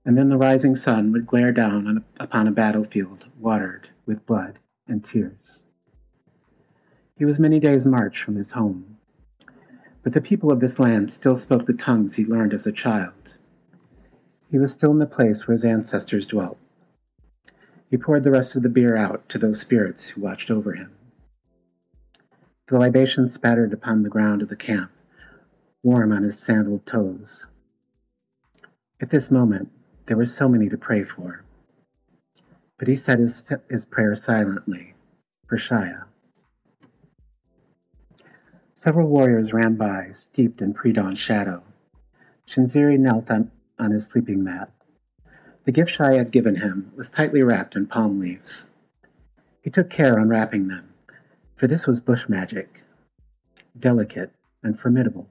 And 0.07 0.17
then 0.17 0.31
the 0.31 0.39
rising 0.39 0.75
sun 0.75 1.13
would 1.13 1.27
glare 1.27 1.53
down 1.53 1.87
on, 1.87 2.05
upon 2.19 2.49
a 2.49 2.53
battlefield 2.53 3.29
watered 3.39 3.91
with 4.07 4.25
blood 4.25 4.59
and 4.89 5.05
tears. 5.05 5.63
He 7.19 7.27
was 7.27 7.39
many 7.39 7.61
days' 7.61 7.85
march 7.85 8.23
from 8.23 8.37
his 8.37 8.53
home. 8.53 8.97
But 10.05 10.15
the 10.15 10.23
people 10.23 10.51
of 10.51 10.61
this 10.61 10.79
land 10.79 11.11
still 11.11 11.37
spoke 11.37 11.67
the 11.67 11.75
tongues 11.75 12.15
he 12.15 12.25
learned 12.25 12.55
as 12.55 12.67
a 12.67 12.73
child. 12.73 13.37
He 14.51 14.59
was 14.59 14.73
still 14.73 14.93
in 14.93 15.01
the 15.01 15.07
place 15.07 15.47
where 15.47 15.53
his 15.53 15.67
ancestors 15.67 16.25
dwelt. 16.25 16.57
He 17.91 17.97
poured 17.97 18.25
the 18.25 18.31
rest 18.31 18.57
of 18.57 18.63
the 18.63 18.69
beer 18.69 18.97
out 18.97 19.29
to 19.29 19.39
those 19.39 19.61
spirits 19.61 20.09
who 20.09 20.21
watched 20.21 20.51
over 20.51 20.73
him. 20.73 20.93
The 22.67 22.79
libation 22.79 23.29
spattered 23.29 23.73
upon 23.73 24.03
the 24.03 24.09
ground 24.11 24.43
of 24.43 24.49
the 24.49 24.57
camp, 24.57 24.91
warm 25.85 26.13
on 26.13 26.25
his 26.25 26.39
sandaled 26.39 26.85
toes. 26.85 27.47
At 29.01 29.11
this 29.11 29.31
moment, 29.31 29.71
there 30.07 30.17
were 30.17 30.27
so 30.27 30.49
many 30.49 30.69
to 30.69 30.79
pray 30.79 31.05
for. 31.05 31.45
But 32.79 32.89
he 32.89 32.97
said 32.97 33.21
his, 33.21 33.53
his 33.71 33.87
prayer 33.87 34.17
silently, 34.17 34.95
for 35.47 35.57
Shaya. 35.57 36.05
Several 38.75 39.09
warriors 39.09 39.53
ran 39.53 39.77
by, 39.77 40.11
steeped 40.13 40.61
in 40.61 40.75
pre-dawn 40.75 41.15
shadow. 41.15 41.63
Chunziri 42.47 42.99
knelt 42.99 43.31
on, 43.31 43.51
on 43.79 43.93
his 43.93 44.09
sleeping 44.09 44.43
mat. 44.45 44.71
The 45.67 45.73
gift 45.73 45.91
Shaya 45.91 46.19
had 46.19 46.31
given 46.31 46.55
him 46.55 46.93
was 46.95 47.11
tightly 47.11 47.43
wrapped 47.43 47.75
in 47.75 47.89
palm 47.89 48.21
leaves. 48.21 48.71
He 49.63 49.69
took 49.69 49.91
care 49.91 50.17
unwrapping 50.17 50.69
them, 50.69 50.91
for 51.57 51.67
this 51.67 51.89
was 51.89 51.99
bush 51.99 52.29
magic, 52.29 52.83
delicate 53.77 54.31
and 54.63 54.79
formidable. 54.79 55.29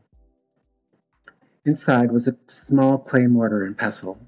Inside 1.63 2.11
was 2.11 2.27
a 2.27 2.35
small 2.47 2.97
clay 2.97 3.27
mortar 3.27 3.63
and 3.63 3.77
pestle. 3.77 4.19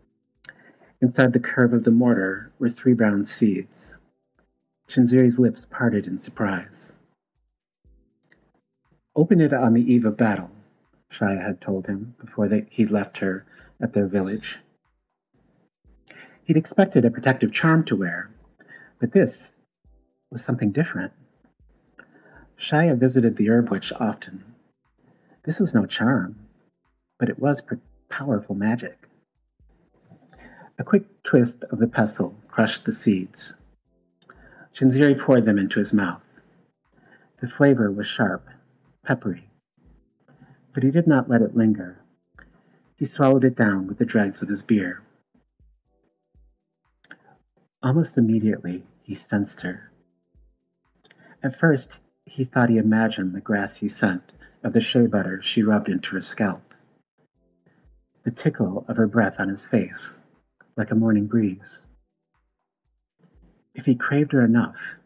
Inside 1.01 1.33
the 1.33 1.41
curve 1.41 1.73
of 1.73 1.83
the 1.83 1.91
mortar 1.91 2.53
were 2.57 2.69
three 2.69 2.93
brown 2.93 3.25
seeds. 3.25 3.97
Chunziri's 4.87 5.39
lips 5.39 5.65
parted 5.65 6.07
in 6.07 6.19
surprise. 6.19 6.95
Open 9.13 9.41
it 9.41 9.53
on 9.53 9.73
the 9.73 9.93
eve 9.93 10.05
of 10.05 10.15
battle, 10.15 10.51
Shaya 11.11 11.41
had 11.41 11.59
told 11.59 11.87
him 11.87 12.15
before 12.17 12.47
they, 12.47 12.65
he 12.69 12.85
left 12.85 13.17
her 13.17 13.45
at 13.81 13.91
their 13.91 14.07
village. 14.07 14.59
He'd 16.47 16.55
expected 16.55 17.03
a 17.03 17.11
protective 17.11 17.51
charm 17.51 17.83
to 17.85 17.97
wear, 17.97 18.29
but 18.99 19.11
this 19.11 19.57
was 20.31 20.41
something 20.41 20.71
different. 20.71 21.11
Shaya 22.57 22.97
visited 22.97 23.35
the 23.35 23.49
herb 23.49 23.69
witch 23.69 23.91
often. 23.91 24.45
This 25.43 25.59
was 25.59 25.75
no 25.75 25.85
charm, 25.85 26.37
but 27.19 27.27
it 27.27 27.37
was 27.37 27.61
powerful 28.07 28.55
magic. 28.55 28.97
A 30.79 30.85
quick 30.85 31.21
twist 31.23 31.65
of 31.65 31.79
the 31.79 31.87
pestle 31.87 32.33
crushed 32.47 32.85
the 32.85 32.93
seeds. 32.93 33.53
Chunziri 34.73 35.19
poured 35.19 35.43
them 35.43 35.57
into 35.57 35.79
his 35.79 35.91
mouth. 35.91 36.23
The 37.41 37.49
flavor 37.49 37.91
was 37.91 38.07
sharp, 38.07 38.47
peppery. 39.03 39.49
But 40.71 40.83
he 40.83 40.91
did 40.91 41.07
not 41.07 41.29
let 41.29 41.41
it 41.41 41.57
linger. 41.57 41.99
He 42.95 43.03
swallowed 43.03 43.43
it 43.43 43.57
down 43.57 43.87
with 43.87 43.97
the 43.97 44.05
dregs 44.05 44.41
of 44.41 44.47
his 44.47 44.63
beer. 44.63 45.01
Almost 47.83 48.17
immediately, 48.17 48.83
he 49.03 49.13
sensed 49.13 49.61
her. 49.61 49.91
At 51.43 51.59
first, 51.59 51.99
he 52.25 52.43
thought 52.43 52.69
he 52.69 52.77
imagined 52.77 53.33
the 53.33 53.41
grassy 53.41 53.87
scent 53.87 54.33
of 54.63 54.73
the 54.73 54.81
shea 54.81 55.05
butter 55.05 55.41
she 55.41 55.61
rubbed 55.61 55.87
into 55.87 56.15
her 56.15 56.21
scalp, 56.21 56.73
the 58.23 58.31
tickle 58.31 58.83
of 58.87 58.97
her 58.97 59.07
breath 59.07 59.39
on 59.39 59.49
his 59.49 59.65
face, 59.65 60.19
like 60.75 60.89
a 60.89 60.95
morning 60.95 61.27
breeze. 61.27 61.85
If 63.75 63.85
he 63.85 63.95
craved 63.95 64.31
her 64.31 64.43
enough, 64.43 64.99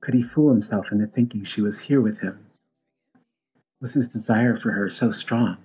could 0.00 0.14
he 0.14 0.22
fool 0.22 0.50
himself 0.50 0.90
into 0.90 1.06
thinking 1.06 1.44
she 1.44 1.62
was 1.62 1.78
here 1.78 2.00
with 2.00 2.18
him? 2.18 2.44
Was 3.80 3.94
his 3.94 4.12
desire 4.12 4.56
for 4.56 4.72
her 4.72 4.90
so 4.90 5.12
strong? 5.12 5.56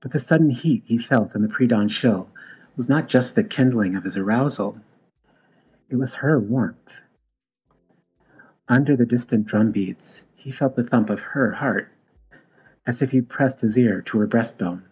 But 0.00 0.12
the 0.12 0.18
sudden 0.18 0.50
heat 0.50 0.84
he 0.86 0.96
felt 0.96 1.34
in 1.34 1.42
the 1.42 1.48
pre 1.48 1.66
dawn 1.66 1.88
chill 1.88 2.30
was 2.78 2.88
not 2.88 3.08
just 3.08 3.34
the 3.34 3.44
kindling 3.44 3.94
of 3.96 4.04
his 4.04 4.16
arousal, 4.16 4.80
it 5.90 5.96
was 5.96 6.14
her 6.14 6.40
warmth 6.40 6.88
under 8.68 8.96
the 8.96 9.06
distant 9.06 9.46
drumbeats, 9.46 10.24
he 10.34 10.50
felt 10.50 10.76
the 10.76 10.84
thump 10.84 11.08
of 11.08 11.20
her 11.20 11.52
heart, 11.52 11.90
as 12.86 13.00
if 13.00 13.10
he 13.10 13.20
pressed 13.20 13.60
his 13.62 13.78
ear 13.78 14.02
to 14.02 14.18
her 14.18 14.26
breastbone. 14.26 14.82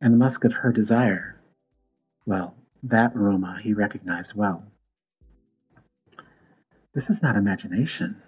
And 0.00 0.14
the 0.14 0.18
musk 0.18 0.44
of 0.44 0.52
her 0.52 0.72
desire, 0.72 1.36
well, 2.26 2.54
that 2.82 3.12
aroma 3.14 3.58
he 3.62 3.74
recognized 3.74 4.34
well. 4.34 4.64
This 6.94 7.10
is 7.10 7.22
not 7.22 7.36
imagination. 7.36 8.22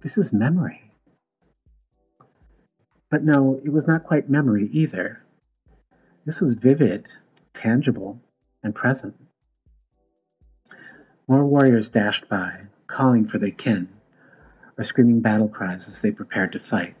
This 0.00 0.18
is 0.18 0.32
memory. 0.32 0.92
But 3.10 3.24
no, 3.24 3.60
it 3.64 3.72
was 3.72 3.86
not 3.86 4.04
quite 4.04 4.30
memory 4.30 4.68
either. 4.72 5.23
This 6.24 6.40
was 6.40 6.54
vivid, 6.54 7.06
tangible, 7.52 8.20
and 8.62 8.74
present. 8.74 9.14
More 11.28 11.44
warriors 11.44 11.90
dashed 11.90 12.28
by, 12.28 12.66
calling 12.86 13.26
for 13.26 13.38
their 13.38 13.50
kin, 13.50 13.88
or 14.78 14.84
screaming 14.84 15.20
battle 15.20 15.48
cries 15.48 15.88
as 15.88 16.00
they 16.00 16.10
prepared 16.10 16.52
to 16.52 16.58
fight. 16.58 16.96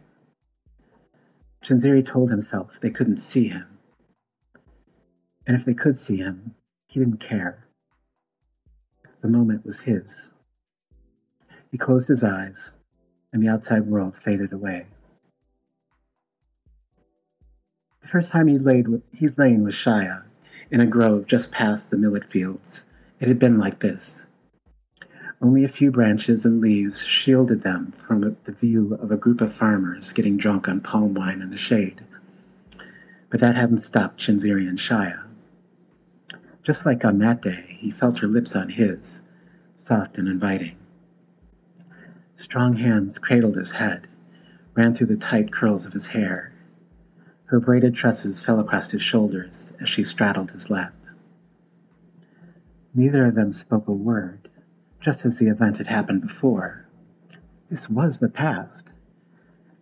Chunziri 1.62 2.04
told 2.04 2.30
himself 2.30 2.78
they 2.80 2.90
couldn't 2.90 3.16
see 3.16 3.48
him. 3.48 3.66
And 5.46 5.56
if 5.56 5.64
they 5.64 5.74
could 5.74 5.96
see 5.96 6.16
him, 6.16 6.54
he 6.88 7.00
didn't 7.00 7.20
care. 7.20 7.66
The 9.22 9.28
moment 9.28 9.64
was 9.64 9.80
his. 9.80 10.32
He 11.70 11.78
closed 11.78 12.08
his 12.08 12.24
eyes, 12.24 12.78
and 13.32 13.42
the 13.42 13.48
outside 13.48 13.86
world 13.86 14.14
faded 14.16 14.52
away. 14.52 14.86
The 18.04 18.10
first 18.10 18.32
time 18.32 18.48
he 18.48 18.58
laid 18.58 18.86
with, 18.86 19.02
he'd 19.12 19.38
lain 19.38 19.64
with 19.64 19.72
Shaya 19.72 20.24
in 20.70 20.82
a 20.82 20.86
grove 20.86 21.26
just 21.26 21.50
past 21.50 21.90
the 21.90 21.96
millet 21.96 22.26
fields, 22.26 22.84
it 23.18 23.28
had 23.28 23.38
been 23.38 23.56
like 23.56 23.78
this. 23.78 24.26
Only 25.40 25.64
a 25.64 25.68
few 25.68 25.90
branches 25.90 26.44
and 26.44 26.60
leaves 26.60 27.02
shielded 27.02 27.62
them 27.62 27.92
from 27.92 28.36
the 28.44 28.52
view 28.52 28.92
of 29.00 29.10
a 29.10 29.16
group 29.16 29.40
of 29.40 29.54
farmers 29.54 30.12
getting 30.12 30.36
drunk 30.36 30.68
on 30.68 30.82
palm 30.82 31.14
wine 31.14 31.40
in 31.40 31.48
the 31.48 31.56
shade. 31.56 32.02
But 33.30 33.40
that 33.40 33.56
hadn't 33.56 33.80
stopped 33.80 34.20
Chunziri 34.20 34.68
and 34.68 34.76
Shaya. 34.76 35.24
Just 36.62 36.84
like 36.84 37.06
on 37.06 37.18
that 37.20 37.40
day, 37.40 37.64
he 37.68 37.90
felt 37.90 38.18
her 38.18 38.28
lips 38.28 38.54
on 38.54 38.68
his, 38.68 39.22
soft 39.76 40.18
and 40.18 40.28
inviting. 40.28 40.76
Strong 42.34 42.74
hands 42.74 43.18
cradled 43.18 43.56
his 43.56 43.70
head, 43.70 44.06
ran 44.74 44.94
through 44.94 45.06
the 45.06 45.16
tight 45.16 45.50
curls 45.52 45.86
of 45.86 45.94
his 45.94 46.08
hair. 46.08 46.52
Her 47.54 47.60
braided 47.60 47.94
tresses 47.94 48.40
fell 48.40 48.58
across 48.58 48.90
his 48.90 49.00
shoulders 49.02 49.72
as 49.80 49.88
she 49.88 50.02
straddled 50.02 50.50
his 50.50 50.70
lap. 50.70 50.92
Neither 52.92 53.26
of 53.26 53.36
them 53.36 53.52
spoke 53.52 53.86
a 53.86 53.92
word, 53.92 54.48
just 54.98 55.24
as 55.24 55.38
the 55.38 55.46
event 55.46 55.76
had 55.76 55.86
happened 55.86 56.22
before. 56.22 56.84
This 57.70 57.88
was 57.88 58.18
the 58.18 58.28
past, 58.28 58.96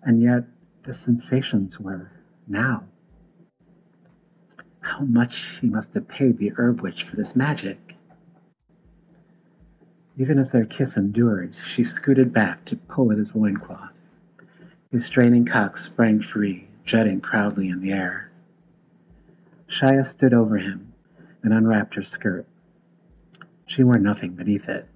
and 0.02 0.20
yet 0.20 0.44
the 0.82 0.92
sensations 0.92 1.80
were 1.80 2.10
now. 2.46 2.84
How 4.80 5.00
much 5.00 5.32
she 5.32 5.66
must 5.66 5.94
have 5.94 6.08
paid 6.08 6.36
the 6.36 6.52
herb 6.56 6.82
witch 6.82 7.04
for 7.04 7.16
this 7.16 7.34
magic. 7.34 7.96
Even 10.18 10.38
as 10.38 10.50
their 10.50 10.66
kiss 10.66 10.98
endured, 10.98 11.54
she 11.54 11.84
scooted 11.84 12.34
back 12.34 12.66
to 12.66 12.76
pull 12.76 13.10
at 13.12 13.16
his 13.16 13.34
loincloth. 13.34 13.94
His 14.90 15.06
straining 15.06 15.46
cock 15.46 15.78
sprang 15.78 16.20
free, 16.20 16.68
jutting 16.84 17.20
proudly 17.20 17.68
in 17.68 17.80
the 17.80 17.92
air. 17.92 18.30
Shaya 19.68 20.04
stood 20.04 20.34
over 20.34 20.58
him 20.58 20.92
and 21.42 21.52
unwrapped 21.52 21.94
her 21.94 22.02
skirt. 22.02 22.46
She 23.66 23.84
wore 23.84 23.98
nothing 23.98 24.32
beneath 24.32 24.68
it. 24.68 24.86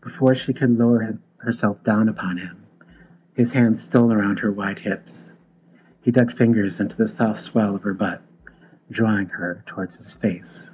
Before 0.00 0.34
she 0.34 0.52
could 0.52 0.78
lower 0.78 1.18
herself 1.38 1.82
down 1.82 2.08
upon 2.08 2.38
him, 2.38 2.66
his 3.34 3.52
hands 3.52 3.82
stole 3.82 4.12
around 4.12 4.38
her 4.40 4.52
wide 4.52 4.78
hips. 4.78 5.32
He 6.02 6.10
dug 6.10 6.32
fingers 6.32 6.80
into 6.80 6.96
the 6.96 7.08
soft 7.08 7.38
swell 7.38 7.74
of 7.74 7.82
her 7.82 7.94
butt, 7.94 8.22
drawing 8.90 9.28
her 9.28 9.62
towards 9.66 9.96
his 9.96 10.14
face. 10.14 10.70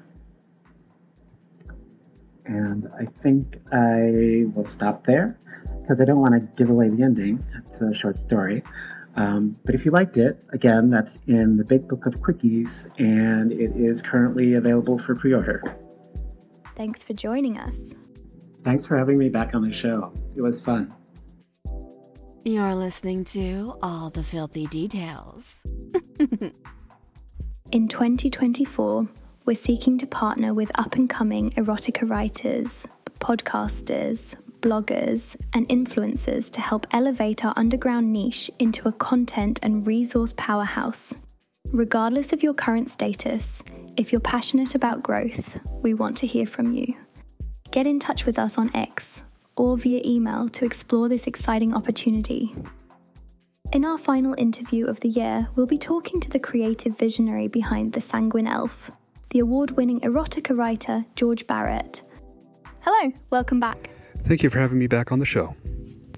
And 2.46 2.88
I 2.98 3.04
think 3.22 3.60
I 3.72 4.46
will 4.54 4.66
stop 4.66 5.06
there 5.06 5.38
because 5.82 6.00
I 6.00 6.04
don't 6.04 6.20
want 6.20 6.32
to 6.32 6.40
give 6.56 6.70
away 6.70 6.88
the 6.88 7.02
ending. 7.02 7.44
It's 7.68 7.80
a 7.80 7.92
short 7.92 8.18
story. 8.18 8.62
Um, 9.18 9.56
but 9.64 9.74
if 9.74 9.84
you 9.84 9.90
liked 9.90 10.16
it, 10.16 10.38
again, 10.52 10.90
that's 10.90 11.18
in 11.26 11.56
the 11.56 11.64
Big 11.64 11.88
Book 11.88 12.06
of 12.06 12.20
Quickies, 12.20 12.88
and 12.98 13.50
it 13.50 13.72
is 13.74 14.00
currently 14.00 14.54
available 14.54 14.96
for 14.96 15.16
pre 15.16 15.34
order. 15.34 15.62
Thanks 16.76 17.02
for 17.02 17.14
joining 17.14 17.58
us. 17.58 17.92
Thanks 18.64 18.86
for 18.86 18.96
having 18.96 19.18
me 19.18 19.28
back 19.28 19.56
on 19.56 19.62
the 19.62 19.72
show. 19.72 20.12
It 20.36 20.42
was 20.42 20.60
fun. 20.60 20.94
You're 22.44 22.76
listening 22.76 23.24
to 23.26 23.76
All 23.82 24.10
the 24.10 24.22
Filthy 24.22 24.68
Details. 24.68 25.56
In 27.72 27.88
2024, 27.88 29.08
we're 29.44 29.54
seeking 29.56 29.98
to 29.98 30.06
partner 30.06 30.54
with 30.54 30.70
up 30.78 30.94
and 30.94 31.10
coming 31.10 31.50
erotica 31.50 32.08
writers, 32.08 32.86
podcasters, 33.18 34.36
bloggers, 34.60 35.36
and 35.52 35.68
influencers 35.68 36.50
to 36.50 36.60
help 36.60 36.86
elevate 36.90 37.44
our 37.44 37.54
underground 37.56 38.12
niche 38.12 38.50
into 38.58 38.88
a 38.88 38.92
content 38.92 39.58
and 39.62 39.86
resource 39.86 40.34
powerhouse. 40.36 41.14
Regardless 41.72 42.32
of 42.32 42.42
your 42.42 42.54
current 42.54 42.88
status, 42.88 43.62
if 43.96 44.12
you're 44.12 44.20
passionate 44.20 44.74
about 44.74 45.02
growth, 45.02 45.60
we 45.82 45.94
want 45.94 46.16
to 46.18 46.26
hear 46.26 46.46
from 46.46 46.72
you. 46.72 46.94
Get 47.70 47.86
in 47.86 47.98
touch 47.98 48.24
with 48.24 48.38
us 48.38 48.56
on 48.56 48.74
X 48.74 49.22
or 49.56 49.76
via 49.76 50.00
email 50.04 50.48
to 50.48 50.64
explore 50.64 51.08
this 51.08 51.26
exciting 51.26 51.74
opportunity. 51.74 52.54
In 53.72 53.84
our 53.84 53.98
final 53.98 54.34
interview 54.38 54.86
of 54.86 55.00
the 55.00 55.10
year, 55.10 55.48
we'll 55.54 55.66
be 55.66 55.76
talking 55.76 56.20
to 56.20 56.30
the 56.30 56.38
creative 56.38 56.96
visionary 56.96 57.48
behind 57.48 57.92
The 57.92 58.00
Sanguine 58.00 58.46
Elf, 58.46 58.90
the 59.30 59.40
award 59.40 59.72
winning 59.72 60.00
erotica 60.00 60.56
writer 60.56 61.04
George 61.16 61.46
Barret. 61.46 62.02
Hello, 62.80 63.12
welcome 63.30 63.60
back. 63.60 63.90
Thank 64.22 64.42
you 64.42 64.50
for 64.50 64.58
having 64.58 64.78
me 64.78 64.86
back 64.86 65.12
on 65.12 65.18
the 65.18 65.26
show. 65.26 65.54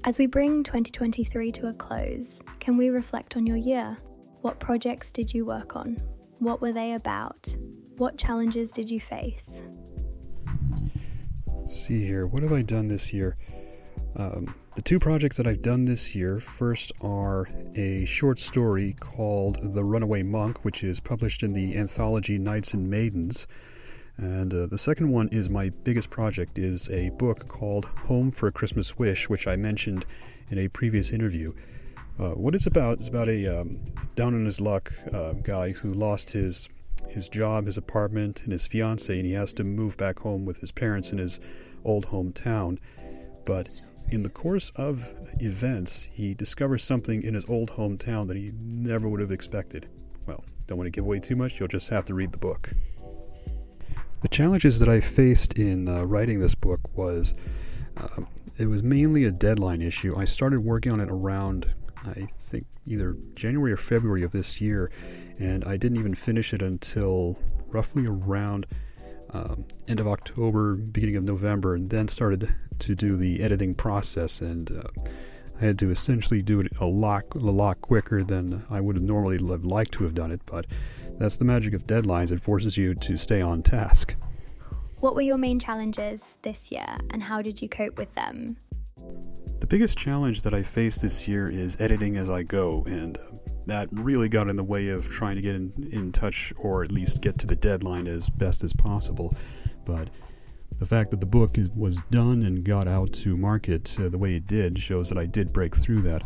As 0.04 0.18
we 0.18 0.26
bring 0.26 0.62
2023 0.64 1.52
to 1.52 1.68
a 1.68 1.74
close, 1.74 2.40
can 2.58 2.76
we 2.76 2.88
reflect 2.88 3.36
on 3.36 3.46
your 3.46 3.56
year? 3.56 3.96
What 4.40 4.58
projects 4.58 5.10
did 5.10 5.32
you 5.32 5.44
work 5.44 5.76
on? 5.76 6.00
What 6.38 6.60
were 6.62 6.72
they 6.72 6.94
about? 6.94 7.54
What 7.98 8.16
challenges 8.16 8.72
did 8.72 8.90
you 8.90 8.98
face? 8.98 9.62
Let's 11.46 11.86
see 11.86 12.04
here, 12.04 12.26
what 12.26 12.42
have 12.42 12.52
I 12.52 12.62
done 12.62 12.88
this 12.88 13.12
year? 13.12 13.36
Um, 14.16 14.54
the 14.74 14.82
two 14.82 14.98
projects 14.98 15.36
that 15.36 15.46
I've 15.46 15.62
done 15.62 15.84
this 15.84 16.16
year 16.16 16.40
first 16.40 16.92
are 17.02 17.48
a 17.74 18.04
short 18.06 18.38
story 18.38 18.94
called 18.98 19.58
The 19.74 19.84
Runaway 19.84 20.22
Monk, 20.22 20.64
which 20.64 20.82
is 20.82 20.98
published 20.98 21.42
in 21.42 21.52
the 21.52 21.76
anthology 21.76 22.38
Knights 22.38 22.74
and 22.74 22.88
Maidens. 22.88 23.46
And 24.20 24.52
uh, 24.52 24.66
the 24.66 24.76
second 24.76 25.10
one 25.10 25.28
is 25.28 25.48
my 25.48 25.70
biggest 25.70 26.10
project 26.10 26.58
is 26.58 26.90
a 26.90 27.08
book 27.08 27.48
called 27.48 27.86
Home 28.04 28.30
for 28.30 28.48
a 28.48 28.52
Christmas 28.52 28.98
Wish, 28.98 29.30
which 29.30 29.46
I 29.46 29.56
mentioned 29.56 30.04
in 30.50 30.58
a 30.58 30.68
previous 30.68 31.10
interview. 31.10 31.54
Uh, 32.18 32.32
what 32.32 32.54
it's 32.54 32.66
about 32.66 33.00
is 33.00 33.08
about 33.08 33.30
a 33.30 33.60
um, 33.60 33.80
down 34.16 34.34
on 34.34 34.44
his 34.44 34.60
luck 34.60 34.92
uh, 35.10 35.32
guy 35.32 35.70
who 35.70 35.94
lost 35.94 36.32
his 36.32 36.68
his 37.08 37.30
job, 37.30 37.64
his 37.64 37.78
apartment, 37.78 38.42
and 38.42 38.52
his 38.52 38.66
fiance, 38.66 39.16
and 39.16 39.24
he 39.24 39.32
has 39.32 39.54
to 39.54 39.64
move 39.64 39.96
back 39.96 40.18
home 40.18 40.44
with 40.44 40.58
his 40.58 40.70
parents 40.70 41.12
in 41.12 41.18
his 41.18 41.40
old 41.82 42.08
hometown. 42.08 42.78
But 43.46 43.80
in 44.10 44.22
the 44.22 44.28
course 44.28 44.70
of 44.76 45.14
events, 45.40 46.10
he 46.12 46.34
discovers 46.34 46.84
something 46.84 47.22
in 47.22 47.32
his 47.32 47.48
old 47.48 47.70
hometown 47.70 48.28
that 48.28 48.36
he 48.36 48.52
never 48.70 49.08
would 49.08 49.20
have 49.20 49.30
expected. 49.30 49.88
Well, 50.26 50.44
don't 50.66 50.76
want 50.76 50.88
to 50.88 50.92
give 50.92 51.04
away 51.04 51.20
too 51.20 51.36
much, 51.36 51.58
you'll 51.58 51.68
just 51.68 51.88
have 51.88 52.04
to 52.04 52.14
read 52.14 52.32
the 52.32 52.38
book. 52.38 52.70
The 54.22 54.28
challenges 54.28 54.78
that 54.80 54.88
I 54.88 55.00
faced 55.00 55.58
in 55.58 55.88
uh, 55.88 56.02
writing 56.02 56.40
this 56.40 56.54
book 56.54 56.80
was 56.96 57.34
uh, 57.96 58.22
it 58.58 58.66
was 58.66 58.82
mainly 58.82 59.24
a 59.24 59.30
deadline 59.30 59.80
issue. 59.80 60.14
I 60.16 60.24
started 60.24 60.60
working 60.60 60.92
on 60.92 61.00
it 61.00 61.10
around, 61.10 61.66
I 62.04 62.26
think, 62.26 62.66
either 62.86 63.16
January 63.34 63.72
or 63.72 63.76
February 63.76 64.22
of 64.22 64.32
this 64.32 64.60
year, 64.60 64.90
and 65.38 65.64
I 65.64 65.76
didn't 65.76 65.98
even 65.98 66.14
finish 66.14 66.52
it 66.52 66.60
until 66.60 67.38
roughly 67.68 68.06
around 68.06 68.66
um, 69.32 69.64
end 69.88 70.00
of 70.00 70.08
October, 70.08 70.74
beginning 70.74 71.16
of 71.16 71.24
November, 71.24 71.74
and 71.74 71.88
then 71.88 72.08
started 72.08 72.52
to 72.80 72.94
do 72.94 73.16
the 73.16 73.42
editing 73.42 73.74
process. 73.74 74.42
And 74.42 74.70
uh, 74.70 74.82
I 75.60 75.64
had 75.64 75.78
to 75.78 75.90
essentially 75.90 76.42
do 76.42 76.60
it 76.60 76.68
a 76.80 76.86
lot, 76.86 77.24
a 77.34 77.38
lot 77.38 77.80
quicker 77.80 78.22
than 78.22 78.64
I 78.70 78.80
would 78.80 78.96
have 78.96 79.04
normally 79.04 79.38
have 79.48 79.64
liked 79.64 79.92
to 79.92 80.04
have 80.04 80.14
done 80.14 80.30
it. 80.30 80.40
But 80.46 80.66
that's 81.20 81.36
the 81.36 81.44
magic 81.44 81.74
of 81.74 81.86
deadlines; 81.86 82.32
it 82.32 82.40
forces 82.40 82.76
you 82.76 82.94
to 82.96 83.16
stay 83.16 83.40
on 83.40 83.62
task. 83.62 84.16
What 84.98 85.14
were 85.14 85.22
your 85.22 85.38
main 85.38 85.60
challenges 85.60 86.34
this 86.42 86.72
year, 86.72 86.96
and 87.10 87.22
how 87.22 87.42
did 87.42 87.62
you 87.62 87.68
cope 87.68 87.96
with 87.96 88.12
them? 88.14 88.56
The 89.60 89.66
biggest 89.66 89.96
challenge 89.96 90.42
that 90.42 90.54
I 90.54 90.62
faced 90.62 91.02
this 91.02 91.28
year 91.28 91.48
is 91.48 91.80
editing 91.80 92.16
as 92.16 92.28
I 92.28 92.42
go, 92.42 92.82
and 92.86 93.18
that 93.66 93.88
really 93.92 94.28
got 94.28 94.48
in 94.48 94.56
the 94.56 94.64
way 94.64 94.88
of 94.88 95.04
trying 95.08 95.36
to 95.36 95.42
get 95.42 95.54
in, 95.54 95.72
in 95.92 96.12
touch 96.12 96.52
or 96.58 96.82
at 96.82 96.90
least 96.90 97.20
get 97.20 97.38
to 97.38 97.46
the 97.46 97.56
deadline 97.56 98.06
as 98.08 98.28
best 98.28 98.64
as 98.64 98.72
possible. 98.72 99.32
But 99.84 100.10
the 100.78 100.86
fact 100.86 101.10
that 101.10 101.20
the 101.20 101.26
book 101.26 101.56
was 101.74 102.00
done 102.10 102.42
and 102.42 102.64
got 102.64 102.88
out 102.88 103.12
to 103.12 103.36
market 103.36 103.96
uh, 104.00 104.08
the 104.08 104.18
way 104.18 104.34
it 104.34 104.46
did 104.46 104.78
shows 104.78 105.10
that 105.10 105.18
I 105.18 105.26
did 105.26 105.52
break 105.52 105.76
through 105.76 106.00
that. 106.02 106.22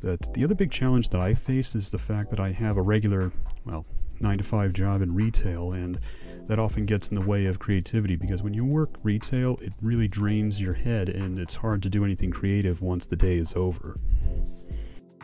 That 0.00 0.32
the 0.34 0.44
other 0.44 0.54
big 0.54 0.70
challenge 0.70 1.08
that 1.08 1.20
I 1.20 1.32
face 1.32 1.74
is 1.74 1.90
the 1.90 1.98
fact 1.98 2.28
that 2.30 2.38
I 2.38 2.52
have 2.52 2.76
a 2.76 2.82
regular, 2.82 3.32
well, 3.64 3.86
nine 4.20 4.38
to 4.38 4.44
five 4.44 4.72
job 4.72 5.02
in 5.02 5.14
retail, 5.14 5.72
and 5.72 5.98
that 6.46 6.58
often 6.58 6.84
gets 6.84 7.08
in 7.08 7.14
the 7.14 7.26
way 7.26 7.46
of 7.46 7.58
creativity 7.58 8.16
because 8.16 8.42
when 8.42 8.54
you 8.54 8.64
work 8.64 8.90
retail, 9.02 9.58
it 9.62 9.72
really 9.82 10.08
drains 10.08 10.60
your 10.60 10.74
head 10.74 11.08
and 11.08 11.38
it's 11.38 11.56
hard 11.56 11.82
to 11.82 11.88
do 11.88 12.04
anything 12.04 12.30
creative 12.30 12.82
once 12.82 13.06
the 13.06 13.16
day 13.16 13.36
is 13.38 13.54
over. 13.56 13.98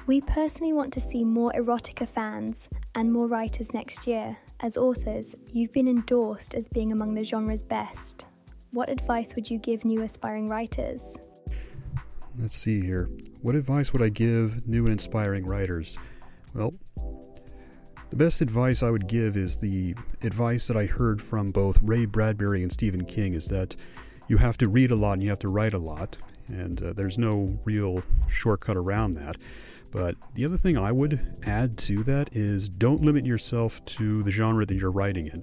We 0.07 0.21
personally 0.23 0.73
want 0.73 0.93
to 0.95 1.01
see 1.01 1.25
more 1.25 1.53
erotica 1.53 2.09
fans 2.09 2.69
and 2.95 3.13
more 3.13 3.29
writers 3.29 3.73
next 3.73 4.07
year. 4.07 4.37
As 4.61 4.77
authors, 4.77 5.37
you've 5.53 5.73
been 5.73 5.89
endorsed 5.89 6.55
as 6.55 6.69
being 6.69 6.91
among 6.91 7.15
the 7.15 7.23
genre's 7.23 7.63
best. 7.63 8.27
What 8.73 8.91
advice 8.91 9.35
would 9.35 9.49
you 9.49 9.59
give 9.59 9.85
new 9.85 10.03
aspiring 10.03 10.49
writers? 10.49 11.17
Let's 12.39 12.57
see 12.57 12.81
here. 12.81 13.09
What 13.43 13.55
advice 13.55 13.93
would 13.93 14.03
I 14.03 14.09
give 14.09 14.67
new 14.67 14.85
and 14.85 14.93
inspiring 14.93 15.47
writers? 15.47 15.99
Well, 16.55 16.75
the 18.11 18.17
best 18.17 18.41
advice 18.41 18.83
I 18.83 18.91
would 18.91 19.07
give 19.07 19.37
is 19.37 19.59
the 19.59 19.95
advice 20.23 20.67
that 20.67 20.77
I 20.77 20.87
heard 20.87 21.23
from 21.23 21.53
both 21.53 21.81
Ray 21.81 22.07
Bradbury 22.07 22.63
and 22.63 22.71
Stephen 22.71 23.05
King 23.05 23.35
is 23.35 23.47
that 23.49 23.77
you 24.27 24.37
have 24.37 24.59
to 24.59 24.69
read 24.69 24.91
a 24.91 24.97
lot 24.97 25.15
and 25.15 25.23
you 25.23 25.31
have 25.31 25.39
to 25.41 25.49
write 25.49 25.75
a 25.75 25.79
lot, 25.79 26.19
and 26.49 26.83
uh, 26.83 26.93
there's 26.93 27.19
no 27.19 27.57
real 27.65 28.03
shortcut 28.29 28.77
around 28.77 29.13
that. 29.15 29.37
But 29.93 30.17
the 30.35 30.45
other 30.45 30.57
thing 30.57 30.77
I 30.77 30.93
would 30.93 31.21
add 31.45 31.79
to 31.79 32.03
that 32.05 32.35
is 32.35 32.69
don't 32.69 33.01
limit 33.03 33.25
yourself 33.25 33.85
to 33.87 34.23
the 34.25 34.31
genre 34.31 34.67
that 34.67 34.75
you're 34.75 34.91
writing 34.91 35.27
in. 35.29 35.43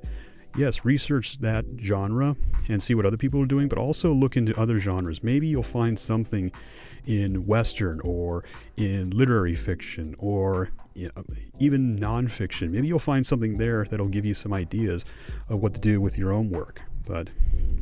Yes, 0.57 0.83
research 0.83 1.37
that 1.39 1.65
genre 1.79 2.35
and 2.67 2.81
see 2.81 2.95
what 2.95 3.05
other 3.05 3.17
people 3.17 3.41
are 3.41 3.45
doing, 3.45 3.67
but 3.67 3.77
also 3.77 4.13
look 4.13 4.35
into 4.35 4.57
other 4.59 4.77
genres. 4.77 5.23
Maybe 5.23 5.47
you'll 5.47 5.63
find 5.63 5.97
something 5.97 6.51
in 7.05 7.45
Western 7.45 8.01
or 8.01 8.43
in 8.75 9.11
literary 9.11 9.55
fiction 9.55 10.15
or 10.17 10.69
you 10.97 11.11
know, 11.15 11.23
even 11.59 11.95
nonfiction. 11.95 12.71
Maybe 12.71 12.87
you'll 12.87 12.97
find 12.97 13.23
something 13.23 13.57
there 13.57 13.85
that'll 13.85 14.07
give 14.07 14.25
you 14.25 14.33
some 14.33 14.51
ideas 14.51 15.05
of 15.47 15.61
what 15.61 15.75
to 15.75 15.79
do 15.79 16.01
with 16.01 16.17
your 16.17 16.33
own 16.33 16.49
work. 16.49 16.81
But 17.05 17.29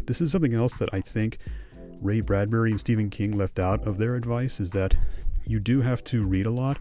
this 0.06 0.20
is 0.20 0.34
something 0.34 0.54
else 0.54 0.78
that 0.80 0.90
I 0.92 1.00
think 1.00 1.38
Ray 2.02 2.20
Bradbury 2.20 2.72
and 2.72 2.80
Stephen 2.80 3.10
King 3.10 3.32
left 3.32 3.58
out 3.58 3.88
of 3.88 3.98
their 3.98 4.16
advice 4.16 4.60
is 4.60 4.72
that 4.74 4.96
you 5.46 5.60
do 5.60 5.82
have 5.82 6.04
to 6.06 6.28
read 6.28 6.46
a 6.46 6.52
lot, 6.52 6.78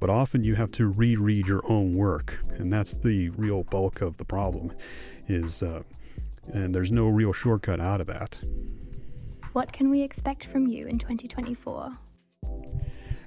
but 0.00 0.10
often 0.10 0.42
you 0.42 0.56
have 0.56 0.72
to 0.72 0.88
reread 0.88 1.46
your 1.46 1.62
own 1.70 1.94
work, 1.94 2.38
and 2.58 2.72
that's 2.72 2.94
the 2.94 3.28
real 3.30 3.62
bulk 3.64 4.00
of 4.00 4.16
the 4.16 4.24
problem. 4.24 4.72
Is 5.28 5.62
uh, 5.62 5.82
and 6.52 6.74
there's 6.74 6.92
no 6.92 7.06
real 7.08 7.32
shortcut 7.32 7.80
out 7.80 8.00
of 8.00 8.08
that. 8.08 8.40
What 9.52 9.72
can 9.72 9.88
we 9.88 10.02
expect 10.02 10.44
from 10.44 10.66
you 10.66 10.86
in 10.86 10.98
2024? 10.98 11.96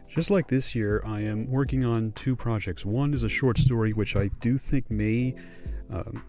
Just 0.10 0.32
like 0.32 0.48
this 0.48 0.74
year, 0.74 1.04
I 1.06 1.22
am 1.22 1.48
working 1.52 1.86
on 1.86 2.14
two 2.14 2.36
projects. 2.36 2.84
One 2.84 3.14
is 3.14 3.24
a 3.24 3.30
short 3.30 3.60
story, 3.60 3.94
which 3.94 4.16
I 4.16 4.30
do 4.40 4.58
think 4.58 4.90
may 4.90 5.36
um, 5.92 6.24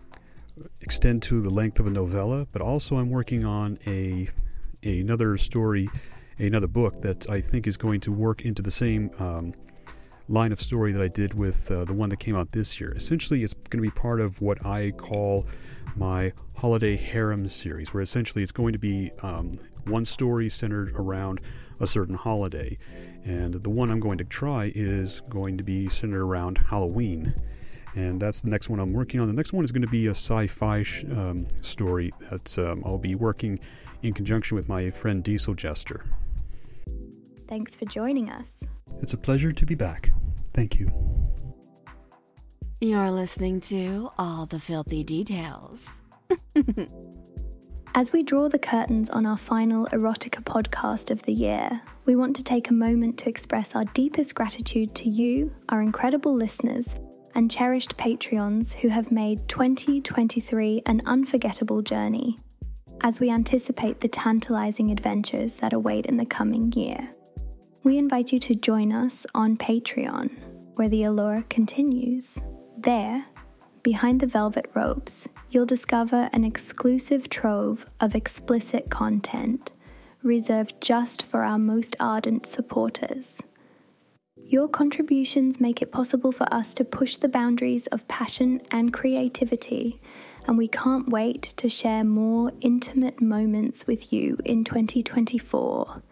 extend 0.83 1.23
to 1.25 1.41
the 1.41 1.49
length 1.49 1.81
of 1.81 1.87
a 1.87 1.91
novella, 1.91 2.47
but 2.53 2.61
also 2.61 2.99
I'm 2.99 3.09
working 3.09 3.47
on 3.47 3.79
a, 3.87 4.29
a 4.83 5.01
another 5.01 5.39
story 5.39 5.89
another 6.39 6.67
book 6.67 7.01
that 7.01 7.29
I 7.31 7.41
think 7.41 7.67
is 7.67 7.79
going 7.79 8.01
to 8.01 8.13
work 8.13 8.43
into 8.43 8.61
the 8.61 8.71
same 8.71 9.11
um, 9.19 9.55
line 10.29 10.53
of 10.53 10.61
story 10.61 10.93
that 10.93 11.03
I 11.03 11.09
did 11.09 11.33
with 11.33 11.71
uh, 11.71 11.87
the 11.87 11.95
one 11.95 12.11
that 12.11 12.19
came 12.19 12.37
out 12.37 12.51
this 12.51 12.81
year. 12.81 12.93
Essentially, 12.93 13.43
it's 13.43 13.55
going 13.55 13.83
to 13.83 13.91
be 13.91 13.91
part 13.91 14.21
of 14.21 14.43
what 14.43 14.65
I 14.65 14.91
call 14.93 15.47
my 15.97 16.33
holiday 16.55 16.97
harem 16.97 17.49
series, 17.49 17.95
where 17.95 18.03
essentially 18.03 18.43
it's 18.43 18.53
going 18.53 18.75
to 18.75 18.79
be 18.79 19.11
um, 19.23 19.53
one 19.87 20.05
story 20.05 20.51
centered 20.51 20.93
around 20.97 21.41
a 21.81 21.87
certain 21.87 22.15
holiday. 22.15 22.77
And 23.25 23.55
the 23.55 23.71
one 23.71 23.91
I'm 23.91 24.01
going 24.01 24.19
to 24.19 24.25
try 24.25 24.73
is 24.75 25.21
going 25.29 25.59
to 25.59 25.65
be 25.65 25.89
centered 25.89 26.23
around 26.23 26.59
Halloween. 26.59 27.35
And 27.95 28.21
that's 28.21 28.41
the 28.41 28.51
next 28.51 28.69
one 28.69 28.79
I'm 28.81 28.93
working 28.93 29.21
on. 29.21 29.27
The 29.27 29.33
next 29.33 29.53
one 29.53 29.65
is 29.65 29.73
going 29.73 29.83
to 29.83 29.89
be 29.89 30.07
a 30.07 30.11
sci 30.11 30.47
fi 30.47 30.83
sh- 30.83 31.05
um, 31.05 31.47
story 31.61 32.13
that 32.31 32.59
um, 32.59 32.83
I'll 32.87 32.99
be 32.99 33.15
working 33.15 33.59
in 34.03 34.15
conjunction 34.15 34.57
with 34.57 34.69
my 34.69 34.91
friend 34.91 35.23
Diesel 35.23 35.55
Jester. 35.55 36.05
Thanks 37.49 37.75
for 37.75 37.85
joining 37.85 38.31
us. 38.31 38.61
It's 39.01 39.13
a 39.13 39.19
pleasure 39.19 39.53
to 39.53 39.67
be 39.67 39.75
back. 39.75 40.11
Thank 40.55 40.79
you. 40.79 40.89
You're 42.81 43.11
listening 43.11 43.61
to 43.63 44.11
All 44.19 44.47
the 44.47 44.59
Filthy 44.59 45.05
Details. 45.05 45.91
As 47.93 48.13
we 48.13 48.23
draw 48.23 48.49
the 48.49 48.59
curtains 48.59 49.11
on 49.11 49.27
our 49.27 49.37
final 49.37 49.87
erotica 49.87 50.45
podcast 50.45 51.11
of 51.11 51.23
the 51.25 51.33
year, 51.33 51.83
we 52.05 52.15
want 52.15 52.37
to 52.37 52.45
take 52.45 52.71
a 52.71 52.75
moment 52.75 53.19
to 53.19 53.29
express 53.29 53.75
our 53.75 53.85
deepest 53.87 54.35
gratitude 54.37 54.95
to 54.95 55.09
you, 55.09 55.53
our 55.71 55.83
incredible 55.83 56.33
listeners, 56.33 56.95
and 57.35 57.51
cherished 57.51 57.97
Patreons 57.97 58.73
who 58.73 58.89
have 58.89 59.11
made 59.11 59.47
2023 59.49 60.83
an 60.87 61.03
unforgettable 61.05 61.83
journey 61.83 62.39
as 63.03 63.19
we 63.19 63.29
anticipate 63.29 64.01
the 64.01 64.09
tantalizing 64.09 64.93
adventures 64.93 65.57
that 65.57 65.73
await 65.73 66.07
in 66.07 66.17
the 66.17 66.27
coming 66.27 66.73
year. 66.73 67.11
We 67.83 67.99
invite 67.99 68.31
you 68.31 68.39
to 68.41 68.55
join 68.55 68.93
us 68.93 69.27
on 69.35 69.57
Patreon, 69.57 70.31
where 70.77 70.89
the 70.89 71.05
allure 71.05 71.45
continues. 71.49 72.39
There, 72.79 73.25
behind 73.83 74.21
the 74.21 74.27
velvet 74.27 74.71
ropes, 74.75 75.29
you'll 75.51 75.67
discover 75.67 76.29
an 76.33 76.45
exclusive 76.45 77.29
trove 77.29 77.87
of 78.01 78.15
explicit 78.15 78.91
content 78.91 79.73
reserved 80.23 80.75
just 80.81 81.23
for 81.23 81.43
our 81.43 81.59
most 81.59 81.97
ardent 81.99 82.47
supporters. 82.47 83.41
Your 84.37 84.69
contributions 84.69 85.61
make 85.61 85.81
it 85.81 85.93
possible 85.93 86.33
for 86.33 86.53
us 86.53 86.75
to 86.75 86.85
push 86.85 87.17
the 87.17 87.29
boundaries 87.29 87.87
of 87.89 88.09
passion 88.09 88.61
and 88.73 88.93
creativity, 88.93 90.01
and 90.47 90.59
we 90.59 90.69
can't 90.69 91.09
wait 91.09 91.43
to 91.43 91.69
share 91.69 92.05
more 92.05 92.53
intimate 92.61 93.21
moments 93.21 93.87
with 93.87 94.13
you 94.13 94.39
in 94.45 94.65
2024. 94.65 96.03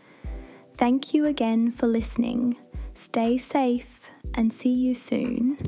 Thank 0.77 1.13
you 1.13 1.27
again 1.27 1.73
for 1.73 1.89
listening. 1.89 2.57
Stay 2.95 3.39
safe 3.39 4.11
and 4.35 4.53
see 4.53 4.73
you 4.73 4.95
soon. 4.95 5.59